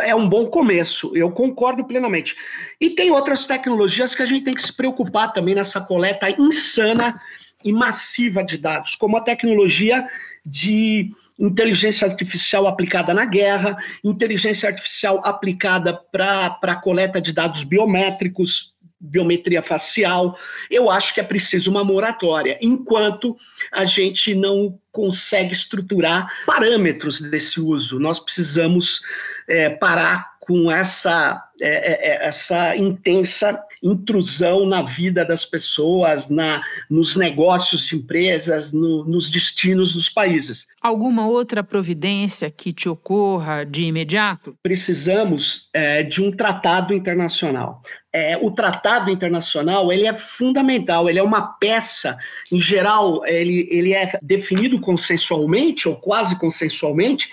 É 0.01 0.15
um 0.15 0.29
bom 0.29 0.47
começo, 0.47 1.17
eu 1.17 1.31
concordo 1.31 1.85
plenamente. 1.85 2.35
E 2.81 2.91
tem 2.91 3.13
outras 3.13 3.47
tecnologias 3.47 4.15
que 4.15 4.23
a 4.23 4.27
gente 4.27 4.45
tem 4.45 4.55
que 4.55 4.63
se 4.63 4.77
preocupar 4.77 5.33
também 5.33 5.55
nessa 5.55 5.81
coleta 5.81 6.29
insana 6.31 7.21
e 7.65 7.73
massiva 7.73 8.45
de 8.45 8.59
dados, 8.59 8.97
como 8.97 9.17
a 9.17 9.23
tecnologia 9.23 10.07
de 10.45 11.11
inteligência 11.39 12.07
artificial 12.07 12.67
aplicada 12.67 13.15
na 13.15 13.25
guerra, 13.25 13.77
inteligência 14.03 14.69
artificial 14.69 15.21
aplicada 15.25 15.95
para 16.13 16.59
a 16.63 16.77
coleta 16.77 17.21
de 17.21 17.33
dados 17.33 17.65
biométricos, 17.65 18.74
biometria 19.05 19.63
facial. 19.63 20.39
Eu 20.71 20.91
acho 20.91 21.13
que 21.13 21.21
é 21.21 21.25
preciso 21.25 21.71
uma 21.71 21.85
moratória, 21.85 22.59
enquanto 22.61 23.37
a 23.71 23.85
gente 23.85 24.35
não 24.35 24.79
consegue 24.91 25.53
estruturar 25.53 26.29
parâmetros 26.47 27.21
desse 27.21 27.61
uso. 27.61 27.99
Nós 27.99 28.19
precisamos 28.19 29.01
é, 29.49 29.69
parar 29.69 30.35
com 30.41 30.71
essa, 30.71 31.43
é, 31.61 32.27
essa 32.27 32.77
intensa 32.77 33.61
intrusão 33.85 34.65
na 34.65 34.83
vida 34.83 35.25
das 35.25 35.45
pessoas, 35.45 36.31
na, 36.31 36.63
nos 36.89 37.15
negócios 37.15 37.87
de 37.87 37.97
empresas, 37.97 38.73
no, 38.73 39.05
nos 39.05 39.31
destinos 39.31 39.93
dos 39.93 40.09
países. 40.09 40.67
Alguma 40.81 41.27
outra 41.27 41.63
providência 41.63 42.51
que 42.51 42.73
te 42.73 42.89
ocorra 42.89 43.65
de 43.65 43.85
imediato? 43.85 44.57
Precisamos 44.63 45.69
é, 45.73 46.03
de 46.03 46.23
um 46.23 46.33
tratado 46.33 46.95
internacional. 46.95 47.83
É, 48.13 48.37
o 48.37 48.51
tratado 48.51 49.11
internacional 49.11 49.93
ele 49.93 50.07
é 50.07 50.15
fundamental, 50.15 51.11
ele 51.11 51.19
é 51.19 51.23
uma 51.23 51.43
peça, 51.59 52.17
em 52.51 52.61
geral, 52.61 53.27
ele, 53.27 53.69
ele 53.71 53.93
é 53.93 54.19
definido 54.23 54.81
consensualmente, 54.81 55.89
ou 55.89 55.97
quase 55.97 56.39
consensualmente, 56.39 57.29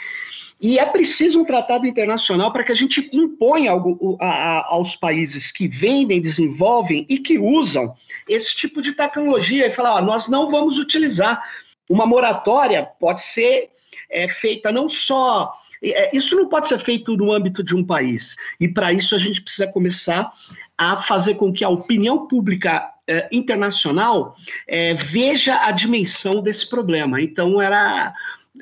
e 0.61 0.77
é 0.77 0.85
preciso 0.85 1.41
um 1.41 1.45
tratado 1.45 1.87
internacional 1.87 2.53
para 2.53 2.63
que 2.63 2.71
a 2.71 2.75
gente 2.75 3.09
imponha 3.11 3.71
algo, 3.71 4.15
a, 4.21 4.27
a, 4.27 4.65
aos 4.67 4.95
países 4.95 5.51
que 5.51 5.67
vendem, 5.67 6.21
desenvolvem 6.21 7.03
e 7.09 7.17
que 7.17 7.39
usam 7.39 7.95
esse 8.29 8.55
tipo 8.55 8.79
de 8.79 8.93
tecnologia 8.93 9.65
e 9.67 9.71
falar: 9.71 9.95
ó, 9.95 10.01
nós 10.01 10.29
não 10.29 10.49
vamos 10.49 10.77
utilizar. 10.77 11.41
Uma 11.89 12.05
moratória 12.05 12.87
pode 12.99 13.21
ser 13.23 13.69
é, 14.09 14.29
feita 14.29 14.71
não 14.71 14.87
só 14.87 15.51
É, 15.83 16.15
isso 16.15 16.35
não 16.35 16.47
pode 16.47 16.67
ser 16.67 16.77
feito 16.77 17.17
no 17.17 17.31
âmbito 17.31 17.63
de 17.63 17.75
um 17.75 17.83
país. 17.83 18.35
E 18.59 18.67
para 18.67 18.93
isso 18.93 19.15
a 19.15 19.17
gente 19.17 19.41
precisa 19.41 19.67
começar 19.67 20.31
a 20.77 20.97
fazer 20.97 21.35
com 21.35 21.51
que 21.51 21.63
a 21.63 21.69
opinião 21.69 22.27
pública 22.27 22.87
eh, 23.07 23.27
internacional 23.31 24.35
eh, 24.67 24.93
veja 24.93 25.65
a 25.65 25.71
dimensão 25.71 26.41
desse 26.41 26.69
problema. 26.69 27.19
Então 27.19 27.61
era 27.61 28.13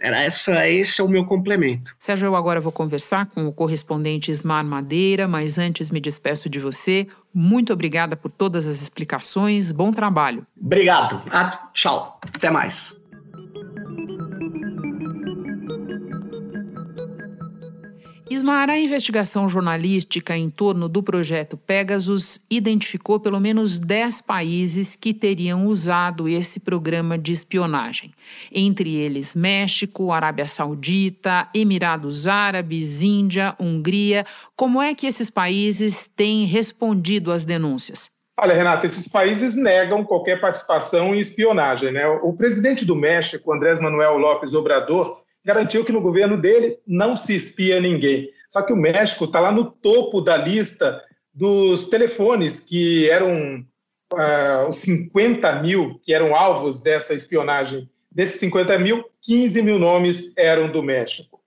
era 0.02 0.22
essa, 0.22 0.68
esse 0.68 1.02
é 1.02 1.04
o 1.04 1.08
meu 1.08 1.26
complemento. 1.26 1.96
Sérgio, 1.98 2.28
eu 2.28 2.36
agora 2.36 2.60
vou 2.60 2.72
conversar 2.72 3.26
com 3.26 3.48
o 3.48 3.52
correspondente 3.52 4.32
Ismar 4.32 4.64
Madeira, 4.64 5.28
mas 5.28 5.58
antes 5.58 5.90
me 5.90 6.00
despeço 6.00 6.50
de 6.50 6.60
você. 6.60 7.08
Muito 7.34 7.74
obrigada 7.74 8.16
por 8.16 8.32
todas 8.32 8.68
as 8.68 8.82
explicações. 8.82 9.72
Bom 9.72 9.92
trabalho. 9.92 10.46
Obrigado. 10.60 11.22
Ah, 11.32 11.70
tchau. 11.74 12.20
Até 12.22 12.50
mais. 12.50 12.99
Ismar, 18.40 18.70
a 18.70 18.80
investigação 18.80 19.50
jornalística 19.50 20.38
em 20.38 20.50
torno 20.50 20.88
do 20.88 21.04
projeto 21.04 21.58
Pegasus 21.58 22.40
identificou 22.50 23.20
pelo 23.20 23.38
menos 23.38 23.82
10 23.82 24.22
países 24.22 24.96
que 24.96 25.14
teriam 25.14 25.68
usado 25.68 26.26
esse 26.26 26.58
programa 26.58 27.18
de 27.18 27.34
espionagem. 27.34 28.14
Entre 28.50 28.96
eles, 28.96 29.36
México, 29.36 30.14
Arábia 30.14 30.46
Saudita, 30.46 31.50
Emirados 31.54 32.30
Árabes, 32.30 33.04
Índia, 33.04 33.54
Hungria. 33.60 34.26
Como 34.56 34.82
é 34.82 34.96
que 34.96 35.06
esses 35.06 35.30
países 35.30 36.10
têm 36.16 36.46
respondido 36.46 37.34
às 37.34 37.44
denúncias? 37.44 38.10
Olha, 38.40 38.56
Renata, 38.56 38.86
esses 38.86 39.06
países 39.06 39.54
negam 39.54 40.06
qualquer 40.06 40.40
participação 40.40 41.14
em 41.14 41.20
espionagem. 41.20 41.92
Né? 41.92 42.08
O 42.08 42.32
presidente 42.32 42.86
do 42.86 42.96
México, 42.96 43.52
Andrés 43.52 43.82
Manuel 43.82 44.18
López 44.18 44.54
Obrador, 44.54 45.24
garantiu 45.44 45.86
que 45.86 45.92
no 45.92 46.02
governo 46.02 46.38
dele 46.38 46.78
não 46.86 47.16
se 47.16 47.36
espia 47.36 47.80
ninguém. 47.80 48.30
Só 48.50 48.62
que 48.62 48.74
o 48.74 48.78
México 48.78 49.26
está 49.26 49.40
lá 49.40 49.52
no 49.52 49.66
topo 49.66 50.22
da 50.22 50.36
lista 50.36 51.04
dos 51.34 51.88
telefones 51.88 52.60
que 52.60 53.10
eram 53.10 53.64
uh, 54.14 54.70
os 54.70 54.78
50 54.78 55.62
mil 55.62 56.00
que 56.04 56.14
eram 56.14 56.36
alvos 56.36 56.82
dessa 56.82 57.14
espionagem. 57.14 57.90
Desses 58.12 58.40
50 58.40 58.78
mil, 58.80 59.04
15 59.22 59.62
mil 59.62 59.78
nomes 59.78 60.34
eram 60.36 60.70
do 60.72 60.82
México. 60.82 61.40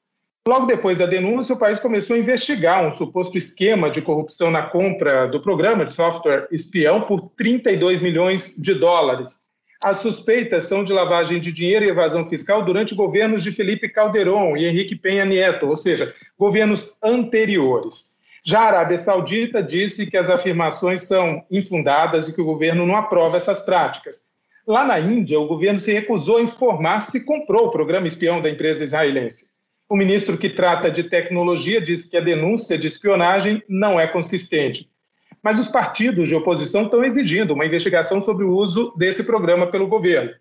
Logo 0.47 0.67
depois 0.67 0.99
da 0.99 1.07
denúncia, 1.07 1.55
o 1.55 1.59
país 1.59 1.79
começou 1.79 2.17
a 2.17 2.19
investigar 2.19 2.85
um 2.85 2.91
suposto 2.91 3.39
esquema 3.39 3.91
de 3.91 4.03
corrupção 4.03 4.51
na 4.51 4.63
compra 4.63 5.27
do 5.27 5.41
programa 5.41 5.85
de 5.85 5.93
software 5.93 6.49
espião 6.51 7.03
por 7.03 7.31
32 7.37 8.01
milhões 8.01 8.55
de 8.57 8.75
dólares. 8.75 9.42
As 9.83 9.99
suspeitas 9.99 10.67
são 10.67 10.85
de 10.85 10.93
lavagem 10.93 11.41
de 11.41 11.51
dinheiro 11.51 11.85
e 11.85 11.89
evasão 11.89 12.25
fiscal 12.25 12.65
durante 12.65 12.95
governos 12.95 13.43
de 13.43 13.51
Felipe 13.51 13.89
Calderón 13.89 14.57
e 14.57 14.65
Henrique 14.65 14.95
Penha 14.95 15.25
Nieto, 15.25 15.67
ou 15.67 15.77
seja, 15.77 16.15
governos 16.39 16.97
anteriores. 17.03 18.12
Já 18.45 18.61
a 18.61 18.67
Arábia 18.69 18.97
Saudita 18.97 19.61
disse 19.61 20.09
que 20.09 20.17
as 20.17 20.31
afirmações 20.31 21.03
são 21.03 21.45
infundadas 21.51 22.29
e 22.29 22.33
que 22.33 22.41
o 22.41 22.45
governo 22.45 22.87
não 22.87 22.95
aprova 22.95 23.37
essas 23.37 23.61
práticas. 23.61 24.31
Lá 24.65 24.85
na 24.85 25.01
Índia, 25.01 25.41
o 25.41 25.49
governo 25.49 25.81
se 25.81 25.93
recusou 25.93 26.37
a 26.37 26.43
informar 26.43 27.01
se 27.01 27.25
comprou 27.25 27.67
o 27.67 27.73
programa 27.73 28.07
espião 28.07 28.41
da 28.41 28.49
empresa 28.49 28.85
israelense. 28.85 29.47
O 29.89 29.97
ministro 29.97 30.39
que 30.39 30.49
trata 30.49 30.93
de 30.93 31.03
tecnologia 31.03 31.81
disse 31.81 32.09
que 32.09 32.17
a 32.17 32.21
denúncia 32.21 32.79
de 32.79 32.87
espionagem 32.87 33.61
não 33.69 33.99
é 33.99 34.07
consistente 34.07 34.92
mas 35.43 35.59
os 35.59 35.69
partidos 35.69 36.29
de 36.29 36.35
oposição 36.35 36.85
estão 36.85 37.05
exigindo 37.05 37.55
uma 37.55 37.67
investigação 37.67 38.21
sobre 38.21 38.45
o 38.45 38.55
uso 38.55 38.95
desse 38.97 39.25
programa 39.25 39.67
pelo 39.67 39.89
governo. 39.89 40.33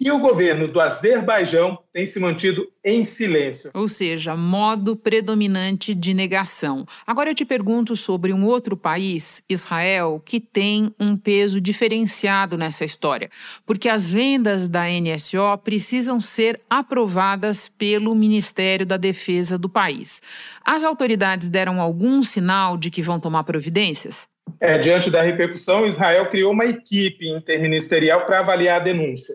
E 0.00 0.12
o 0.12 0.18
governo 0.20 0.68
do 0.68 0.80
Azerbaijão 0.80 1.76
tem 1.92 2.06
se 2.06 2.20
mantido 2.20 2.68
em 2.84 3.02
silêncio. 3.02 3.72
Ou 3.74 3.88
seja, 3.88 4.36
modo 4.36 4.94
predominante 4.94 5.92
de 5.92 6.14
negação. 6.14 6.86
Agora 7.04 7.30
eu 7.30 7.34
te 7.34 7.44
pergunto 7.44 7.96
sobre 7.96 8.32
um 8.32 8.46
outro 8.46 8.76
país, 8.76 9.42
Israel, 9.48 10.22
que 10.24 10.38
tem 10.38 10.94
um 11.00 11.16
peso 11.16 11.60
diferenciado 11.60 12.56
nessa 12.56 12.84
história. 12.84 13.28
Porque 13.66 13.88
as 13.88 14.08
vendas 14.08 14.68
da 14.68 14.84
NSO 14.88 15.58
precisam 15.64 16.20
ser 16.20 16.60
aprovadas 16.70 17.68
pelo 17.68 18.14
Ministério 18.14 18.86
da 18.86 18.96
Defesa 18.96 19.58
do 19.58 19.68
país. 19.68 20.22
As 20.64 20.84
autoridades 20.84 21.48
deram 21.48 21.80
algum 21.80 22.22
sinal 22.22 22.76
de 22.76 22.88
que 22.88 23.02
vão 23.02 23.18
tomar 23.18 23.42
providências? 23.42 24.28
É, 24.60 24.78
diante 24.78 25.10
da 25.10 25.22
repercussão, 25.22 25.86
Israel 25.86 26.26
criou 26.26 26.52
uma 26.52 26.64
equipe 26.64 27.28
interministerial 27.28 28.26
para 28.26 28.40
avaliar 28.40 28.80
a 28.80 28.84
denúncia. 28.84 29.34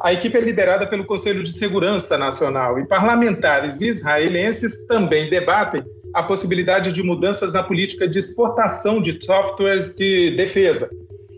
A 0.00 0.12
equipe 0.12 0.36
é 0.36 0.40
liderada 0.40 0.86
pelo 0.86 1.06
Conselho 1.06 1.42
de 1.42 1.52
Segurança 1.52 2.18
Nacional 2.18 2.78
e 2.78 2.86
parlamentares 2.86 3.80
israelenses 3.80 4.86
também 4.86 5.30
debatem 5.30 5.82
a 6.14 6.22
possibilidade 6.22 6.92
de 6.92 7.02
mudanças 7.02 7.52
na 7.52 7.62
política 7.62 8.06
de 8.06 8.18
exportação 8.18 9.00
de 9.00 9.24
softwares 9.24 9.94
de 9.94 10.32
defesa. 10.36 10.90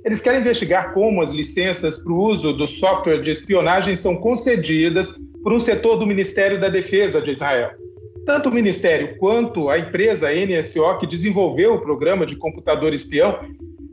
Eles 0.05 0.21
querem 0.21 0.41
investigar 0.41 0.93
como 0.93 1.23
as 1.23 1.33
licenças 1.33 1.99
para 1.99 2.13
o 2.13 2.19
uso 2.19 2.53
do 2.53 2.67
software 2.67 3.21
de 3.21 3.31
espionagem 3.31 3.95
são 3.95 4.17
concedidas 4.17 5.19
por 5.43 5.53
um 5.53 5.61
setor 5.61 5.97
do 5.97 6.07
Ministério 6.07 6.61
da 6.61 6.69
Defesa 6.69 7.21
de 7.21 7.33
Israel. 7.33 7.71
Tanto 8.29 8.51
o 8.51 8.53
Ministério 8.53 9.17
quanto 9.17 9.71
a 9.71 9.79
empresa 9.79 10.29
NSO, 10.31 10.99
que 11.01 11.07
desenvolveu 11.07 11.73
o 11.73 11.81
programa 11.81 12.27
de 12.27 12.37
computador 12.37 12.93
espião, 12.93 13.39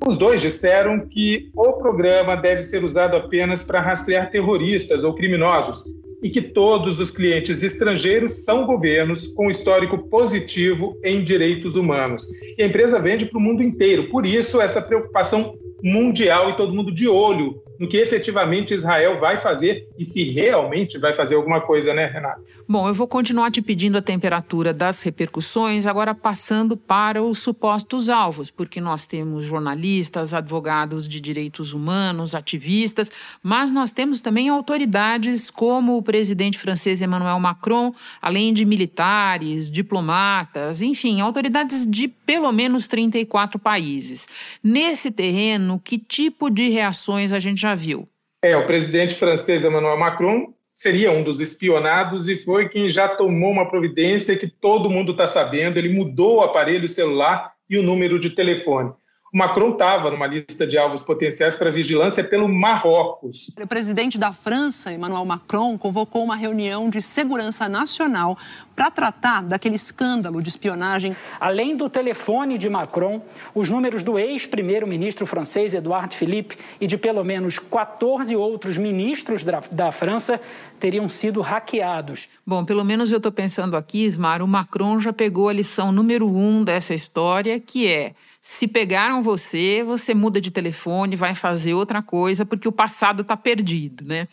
os 0.06 0.18
dois 0.18 0.42
disseram 0.42 1.08
que 1.08 1.50
o 1.56 1.72
programa 1.78 2.36
deve 2.36 2.62
ser 2.62 2.84
usado 2.84 3.16
apenas 3.16 3.64
para 3.64 3.80
rastrear 3.80 4.30
terroristas 4.30 5.06
ou 5.06 5.14
criminosos 5.14 5.86
e 6.22 6.30
que 6.30 6.42
todos 6.42 7.00
os 7.00 7.10
clientes 7.10 7.64
estrangeiros 7.64 8.44
são 8.44 8.66
governos 8.66 9.26
com 9.26 9.50
histórico 9.50 10.10
positivo 10.10 11.00
em 11.02 11.24
direitos 11.24 11.78
humanos. 11.78 12.26
E 12.58 12.62
a 12.62 12.68
empresa 12.68 13.00
vende 13.00 13.28
para 13.28 13.40
o 13.40 13.42
mundo 13.42 13.64
inteiro, 13.64 14.10
por 14.10 14.26
isso 14.26 14.60
essa 14.60 14.82
preocupação 14.82 15.58
mundial 15.82 16.50
e 16.50 16.58
todo 16.58 16.74
mundo 16.74 16.94
de 16.94 17.08
olho 17.08 17.56
no 17.80 17.88
que 17.88 17.98
efetivamente 17.98 18.74
Israel 18.74 19.18
vai 19.20 19.38
fazer 19.38 19.88
e 19.98 20.06
se 20.06 20.24
realmente 20.24 20.98
vai 20.98 21.14
fazer 21.14 21.36
alguma 21.36 21.62
coisa, 21.62 21.94
né, 21.94 22.06
Renato? 22.06 22.44
Bom, 22.68 22.88
eu 22.88 22.94
vou 22.94 23.08
continuar 23.08 23.52
te 23.52 23.62
pedindo 23.62 23.98
a 23.98 24.02
temperatura 24.02 24.74
das 24.74 25.02
repercussões, 25.02 25.86
agora 25.86 26.16
passando 26.16 26.76
para 26.76 27.22
os 27.22 27.40
supostos 27.40 28.10
alvos, 28.10 28.50
porque 28.50 28.82
nós 28.82 29.06
temos 29.06 29.46
jornalistas, 29.46 30.34
advogados 30.34 31.08
de 31.08 31.22
direitos 31.22 31.74
humanos, 31.74 32.34
ativistas, 32.34 33.12
mas 33.44 33.72
nós 33.72 33.92
temos 33.92 34.20
também 34.22 34.50
autoridades 34.50 35.50
como 35.50 35.98
o 35.98 36.02
presidente 36.04 36.58
francês 36.58 37.02
Emmanuel 37.02 37.40
Macron, 37.40 37.94
além 38.22 38.54
de 38.54 38.66
militares, 38.66 39.70
diplomatas, 39.70 40.82
enfim, 40.82 41.22
autoridades 41.22 41.86
de 41.86 42.08
pelo 42.08 42.52
menos 42.52 42.88
34 42.88 43.60
países. 43.60 44.28
Nesse 44.64 45.12
terreno, 45.12 45.80
que 45.84 45.98
tipo 45.98 46.50
de 46.50 46.70
reações 46.70 47.32
a 47.32 47.40
gente 47.40 47.62
já 47.66 47.76
viu. 47.76 48.08
É, 48.44 48.56
o 48.56 48.66
presidente 48.66 49.16
francês 49.16 49.66
Emmanuel 49.66 49.98
Macron 49.98 50.54
seria 50.76 51.12
um 51.12 51.24
dos 51.24 51.40
espionados 51.40 52.28
e 52.28 52.36
foi 52.36 52.70
quem 52.70 52.90
já 52.90 53.08
tomou 53.08 53.52
uma 53.52 53.68
providência 53.68 54.38
que 54.38 54.48
todo 54.48 54.90
mundo 54.90 55.14
está 55.14 55.28
sabendo. 55.28 55.78
Ele 55.78 55.94
mudou 55.94 56.38
o 56.38 56.42
aparelho 56.42 56.88
celular 56.88 57.54
e 57.70 57.78
o 57.78 57.84
número 57.84 58.20
de 58.20 58.30
telefone. 58.30 58.94
Macron 59.36 59.72
estava 59.72 60.10
numa 60.10 60.28
lista 60.28 60.66
de 60.66 60.78
alvos 60.78 61.02
potenciais 61.02 61.58
para 61.58 61.70
vigilância 61.70 62.24
pelo 62.24 62.48
Marrocos. 62.48 63.52
O 63.62 63.68
presidente 63.68 64.18
da 64.18 64.32
França, 64.32 64.94
Emmanuel 64.94 65.26
Macron, 65.26 65.78
convocou 65.78 66.24
uma 66.24 66.38
reunião 66.38 66.90
de 66.90 67.02
segurança 67.02 67.68
nacional 67.68 68.38
para 68.74 68.90
tratar 68.90 69.44
daquele 69.44 69.76
escândalo 69.76 70.42
de 70.42 70.48
espionagem. 70.48 71.18
Além 71.38 71.76
do 71.76 71.90
telefone 71.90 72.58
de 72.58 72.70
Macron, 72.70 73.22
os 73.54 73.70
números 73.70 74.04
do 74.04 74.18
ex-primeiro-ministro 74.18 75.26
francês 75.26 75.74
Edouard 75.74 76.16
Philippe 76.16 76.58
e 76.80 76.88
de 76.88 76.98
pelo 76.98 77.22
menos 77.26 77.60
14 77.60 78.34
outros 78.38 78.78
ministros 78.78 79.44
da, 79.44 79.62
da 79.70 79.92
França 79.92 80.40
teriam 80.80 81.10
sido 81.10 81.42
hackeados. 81.42 82.30
Bom, 82.48 82.64
pelo 82.64 82.86
menos 82.86 83.12
eu 83.12 83.18
estou 83.18 83.34
pensando 83.34 83.76
aqui, 83.76 84.06
Ismar, 84.06 84.42
o 84.42 84.48
Macron 84.48 84.98
já 84.98 85.12
pegou 85.12 85.50
a 85.50 85.54
lição 85.54 85.92
número 85.92 86.26
um 86.26 86.64
dessa 86.64 86.94
história, 86.94 87.60
que 87.60 87.86
é 87.86 88.14
se 88.48 88.68
pegaram 88.68 89.24
você, 89.24 89.84
você 89.84 90.14
muda 90.14 90.40
de 90.40 90.52
telefone, 90.52 91.16
vai 91.16 91.34
fazer 91.34 91.74
outra 91.74 92.04
coisa, 92.04 92.46
porque 92.46 92.68
o 92.68 92.72
passado 92.72 93.24
está 93.24 93.36
perdido, 93.36 94.06
né? 94.06 94.28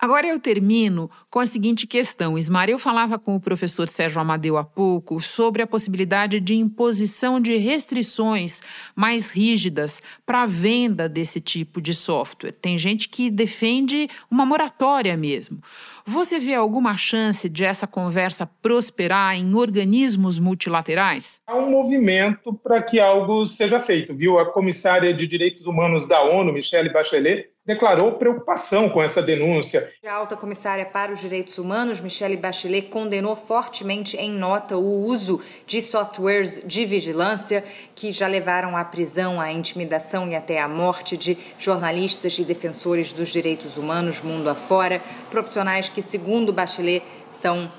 Agora 0.00 0.26
eu 0.26 0.40
termino 0.40 1.10
com 1.28 1.38
a 1.38 1.44
seguinte 1.44 1.86
questão. 1.86 2.38
Ismar, 2.38 2.70
eu 2.70 2.78
falava 2.78 3.18
com 3.18 3.36
o 3.36 3.40
professor 3.40 3.86
Sérgio 3.86 4.22
Amadeu 4.22 4.56
há 4.56 4.64
pouco 4.64 5.20
sobre 5.20 5.60
a 5.60 5.66
possibilidade 5.66 6.40
de 6.40 6.54
imposição 6.54 7.38
de 7.38 7.58
restrições 7.58 8.62
mais 8.96 9.28
rígidas 9.28 10.00
para 10.24 10.44
a 10.44 10.46
venda 10.46 11.06
desse 11.06 11.38
tipo 11.38 11.78
de 11.78 11.92
software. 11.92 12.52
Tem 12.52 12.78
gente 12.78 13.06
que 13.06 13.30
defende 13.30 14.08
uma 14.30 14.46
moratória 14.46 15.14
mesmo. 15.14 15.60
Você 16.06 16.38
vê 16.38 16.54
alguma 16.54 16.96
chance 16.96 17.50
de 17.50 17.66
essa 17.66 17.86
conversa 17.86 18.48
prosperar 18.62 19.36
em 19.36 19.54
organismos 19.54 20.38
multilaterais? 20.38 21.42
Há 21.46 21.54
um 21.54 21.70
movimento 21.70 22.54
para 22.54 22.80
que 22.80 22.98
algo 22.98 23.44
seja 23.58 23.80
feito, 23.80 24.14
viu? 24.14 24.38
A 24.38 24.46
comissária 24.46 25.12
de 25.12 25.26
Direitos 25.26 25.66
Humanos 25.66 26.06
da 26.06 26.22
ONU, 26.22 26.52
Michelle 26.52 26.92
Bachelet, 26.92 27.50
declarou 27.66 28.12
preocupação 28.12 28.88
com 28.88 29.02
essa 29.02 29.20
denúncia. 29.20 29.92
A 30.06 30.14
alta 30.14 30.36
comissária 30.36 30.86
para 30.86 31.12
os 31.12 31.20
direitos 31.20 31.58
humanos, 31.58 32.00
Michelle 32.00 32.36
Bachelet, 32.36 32.88
condenou 32.88 33.34
fortemente 33.34 34.16
em 34.16 34.30
nota 34.30 34.76
o 34.76 35.04
uso 35.04 35.42
de 35.66 35.82
softwares 35.82 36.62
de 36.64 36.86
vigilância 36.86 37.64
que 37.96 38.12
já 38.12 38.28
levaram 38.28 38.76
à 38.76 38.84
prisão, 38.84 39.40
à 39.40 39.52
intimidação 39.52 40.30
e 40.30 40.36
até 40.36 40.60
à 40.60 40.68
morte 40.68 41.16
de 41.16 41.36
jornalistas 41.58 42.38
e 42.38 42.44
defensores 42.44 43.12
dos 43.12 43.28
direitos 43.28 43.76
humanos 43.76 44.22
mundo 44.22 44.48
afora, 44.48 45.02
profissionais 45.30 45.88
que, 45.88 46.00
segundo 46.00 46.52
Bachelet, 46.52 47.02
são 47.28 47.70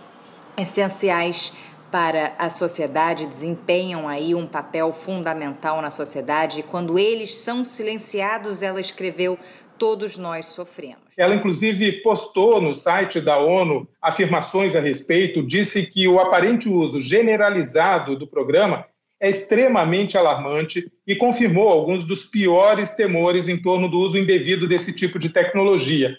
essenciais 0.57 1.53
para 1.91 2.33
a 2.37 2.49
sociedade, 2.49 3.25
desempenham 3.25 4.07
aí 4.07 4.35
um 4.35 4.45
papel 4.45 4.91
fundamental 4.91 5.81
na 5.81 5.91
sociedade. 5.91 6.59
E 6.59 6.63
quando 6.63 6.97
eles 6.99 7.35
são 7.37 7.65
silenciados, 7.65 8.61
ela 8.61 8.79
escreveu, 8.79 9.37
todos 9.77 10.17
nós 10.17 10.47
sofremos. 10.47 11.03
Ela, 11.17 11.35
inclusive, 11.35 12.03
postou 12.03 12.61
no 12.61 12.73
site 12.75 13.19
da 13.19 13.37
ONU 13.37 13.87
afirmações 14.01 14.75
a 14.75 14.79
respeito, 14.79 15.45
disse 15.45 15.85
que 15.85 16.07
o 16.07 16.19
aparente 16.19 16.69
uso 16.69 17.01
generalizado 17.01 18.15
do 18.15 18.27
programa 18.27 18.85
é 19.19 19.29
extremamente 19.29 20.17
alarmante 20.17 20.89
e 21.05 21.15
confirmou 21.15 21.67
alguns 21.67 22.05
dos 22.05 22.23
piores 22.23 22.93
temores 22.93 23.49
em 23.49 23.57
torno 23.61 23.89
do 23.89 23.99
uso 23.99 24.17
indevido 24.17 24.67
desse 24.67 24.95
tipo 24.95 25.19
de 25.19 25.29
tecnologia. 25.29 26.17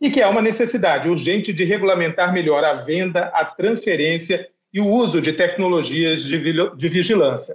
E 0.00 0.10
que 0.10 0.20
há 0.20 0.28
uma 0.28 0.42
necessidade 0.42 1.08
urgente 1.08 1.52
de 1.52 1.64
regulamentar 1.64 2.32
melhor 2.32 2.62
a 2.64 2.74
venda, 2.74 3.30
a 3.32 3.44
transferência 3.44 4.48
e 4.72 4.80
o 4.80 4.88
uso 4.88 5.20
de 5.20 5.32
tecnologias 5.32 6.22
de 6.24 6.88
vigilância. 6.88 7.54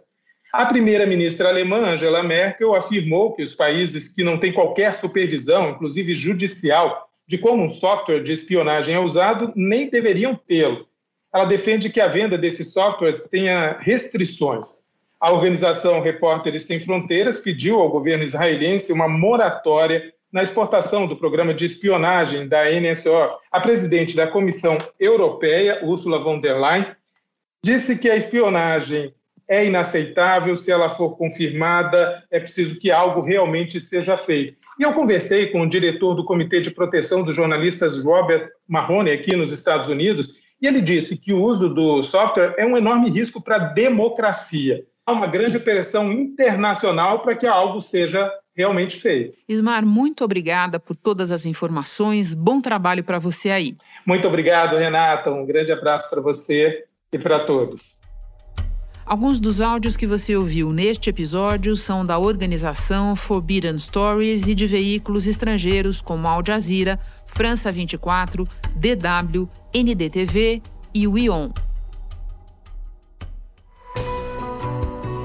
A 0.53 0.65
primeira-ministra 0.65 1.49
alemã, 1.49 1.80
Angela 1.80 2.23
Merkel, 2.23 2.73
afirmou 2.73 3.34
que 3.34 3.43
os 3.43 3.53
países 3.53 4.08
que 4.08 4.23
não 4.23 4.38
têm 4.38 4.53
qualquer 4.53 4.91
supervisão, 4.93 5.71
inclusive 5.71 6.13
judicial, 6.13 7.10
de 7.27 7.38
como 7.38 7.63
um 7.63 7.69
software 7.69 8.23
de 8.23 8.32
espionagem 8.32 8.95
é 8.95 8.99
usado, 8.99 9.51
nem 9.56 9.89
deveriam 9.89 10.34
tê-lo. 10.34 10.88
Ela 11.34 11.45
defende 11.45 11.89
que 11.89 11.99
a 11.99 12.08
venda 12.08 12.38
desses 12.38 12.71
softwares 12.71 13.23
tenha 13.30 13.77
restrições. 13.80 14.86
A 15.19 15.34
organização 15.34 16.01
Repórteres 16.01 16.63
Sem 16.63 16.80
Fronteiras 16.80 17.39
pediu 17.39 17.80
ao 17.80 17.89
governo 17.89 18.23
israelense 18.23 18.93
uma 18.93 19.10
moratória 19.10 20.13
na 20.32 20.43
exportação 20.43 21.06
do 21.06 21.17
programa 21.17 21.53
de 21.53 21.65
espionagem 21.65 22.47
da 22.47 22.69
NSO. 22.71 23.38
A 23.51 23.60
presidente 23.60 24.15
da 24.15 24.27
Comissão 24.27 24.77
Europeia, 24.99 25.84
Ursula 25.84 26.19
von 26.19 26.39
der 26.39 26.60
Leyen, 26.60 26.86
disse 27.67 27.97
que 27.97 28.10
a 28.10 28.15
espionagem 28.15 29.13
é 29.45 29.65
inaceitável, 29.65 30.56
se 30.56 30.71
ela 30.71 30.89
for 30.89 31.17
confirmada, 31.17 32.23
é 32.32 32.39
preciso 32.39 32.80
que 32.80 32.89
algo 32.89 33.19
realmente 33.19 33.77
seja 33.82 34.17
feito. 34.17 34.56
E 34.80 34.84
eu 34.84 34.93
conversei 34.93 35.47
com 35.47 35.60
o 35.62 35.69
diretor 35.69 36.13
do 36.13 36.23
Comitê 36.23 36.62
de 36.62 36.71
Proteção 36.71 37.23
dos 37.23 37.36
Jornalistas, 37.36 38.01
Robert 38.01 38.49
Mahoney, 38.65 39.13
aqui 39.13 39.36
nos 39.36 39.51
Estados 39.51 39.89
Unidos, 39.89 40.36
e 40.62 40.67
ele 40.67 40.80
disse 40.80 41.17
que 41.17 41.34
o 41.34 41.43
uso 41.43 41.67
do 41.67 42.01
software 42.01 42.56
é 42.58 42.65
um 42.65 42.77
enorme 42.77 43.10
risco 43.10 43.43
para 43.43 43.58
a 43.58 43.65
democracia. 43.73 44.86
Há 45.06 45.12
uma 45.12 45.27
grande 45.27 45.60
pressão 45.60 46.10
internacional 46.10 47.19
para 47.19 47.36
que 47.36 47.45
algo 47.45 47.82
seja 47.82 48.32
realmente 48.56 48.97
feito. 48.97 49.38
Ismar, 49.47 49.86
muito 49.86 50.23
obrigada 50.23 50.80
por 50.80 50.95
todas 50.95 51.34
as 51.34 51.45
informações. 51.45 52.34
Bom 52.34 52.62
trabalho 52.62 53.03
para 53.03 53.19
você 53.19 53.49
aí. 53.49 53.75
Muito 54.06 54.25
obrigado, 54.25 54.77
Renata. 54.77 55.30
Um 55.32 55.45
grande 55.45 55.71
abraço 55.71 56.10
para 56.10 56.21
você 56.21 56.87
e 57.11 57.17
para 57.17 57.45
todos. 57.45 57.97
Alguns 59.05 59.39
dos 59.39 59.61
áudios 59.61 59.95
que 59.95 60.05
você 60.05 60.35
ouviu 60.35 60.73
neste 60.73 61.09
episódio 61.09 61.77
são 61.77 62.05
da 62.05 62.19
organização 62.19 63.15
Forbidden 63.15 63.77
Stories 63.77 64.49
e 64.49 64.53
de 64.53 64.67
veículos 64.67 65.25
estrangeiros 65.25 66.01
como 66.01 66.27
Al 66.27 66.43
Jazeera, 66.45 66.99
França 67.25 67.71
24, 67.71 68.45
DW, 68.75 69.47
NDTV 69.73 70.61
e 70.93 71.07
o 71.07 71.17
ION. 71.17 71.51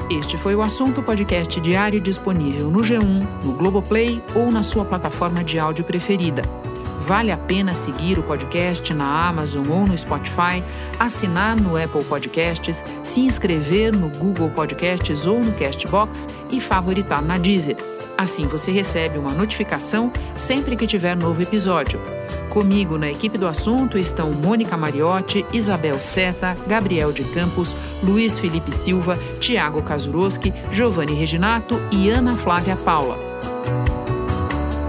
Este 0.08 0.36
foi 0.36 0.54
o 0.54 0.62
assunto 0.62 1.02
podcast 1.02 1.60
diário 1.60 2.00
disponível 2.00 2.70
no 2.70 2.80
G1, 2.82 3.26
no 3.42 3.52
Globoplay 3.54 4.22
ou 4.36 4.52
na 4.52 4.62
sua 4.62 4.84
plataforma 4.84 5.42
de 5.42 5.58
áudio 5.58 5.84
preferida. 5.84 6.42
Vale 7.06 7.32
a 7.32 7.36
pena 7.36 7.74
seguir 7.74 8.18
o 8.18 8.22
podcast 8.22 8.94
na 8.94 9.28
Amazon 9.28 9.66
ou 9.68 9.86
no 9.86 9.98
Spotify, 9.98 10.62
assinar 10.98 11.60
no 11.60 11.76
Apple 11.76 12.04
Podcasts, 12.04 12.82
se 13.02 13.20
inscrever 13.20 13.94
no 13.94 14.08
Google 14.08 14.50
Podcasts 14.50 15.26
ou 15.26 15.40
no 15.40 15.52
Castbox 15.52 16.28
e 16.50 16.60
favoritar 16.60 17.20
na 17.20 17.38
Deezer. 17.38 17.76
Assim 18.16 18.46
você 18.46 18.70
recebe 18.70 19.18
uma 19.18 19.32
notificação 19.32 20.12
sempre 20.36 20.76
que 20.76 20.86
tiver 20.86 21.16
novo 21.16 21.42
episódio. 21.42 22.00
Comigo 22.48 22.96
na 22.96 23.10
equipe 23.10 23.36
do 23.36 23.48
assunto 23.48 23.98
estão 23.98 24.30
Mônica 24.30 24.76
Mariotti, 24.76 25.44
Isabel 25.52 26.00
Seta, 26.00 26.56
Gabriel 26.68 27.10
de 27.10 27.24
Campos, 27.24 27.74
Luiz 28.02 28.38
Felipe 28.38 28.72
Silva, 28.72 29.18
Tiago 29.40 29.82
Kazuroski, 29.82 30.52
Giovanni 30.70 31.14
Reginato 31.14 31.74
e 31.90 32.10
Ana 32.10 32.36
Flávia 32.36 32.76
Paula. 32.76 33.18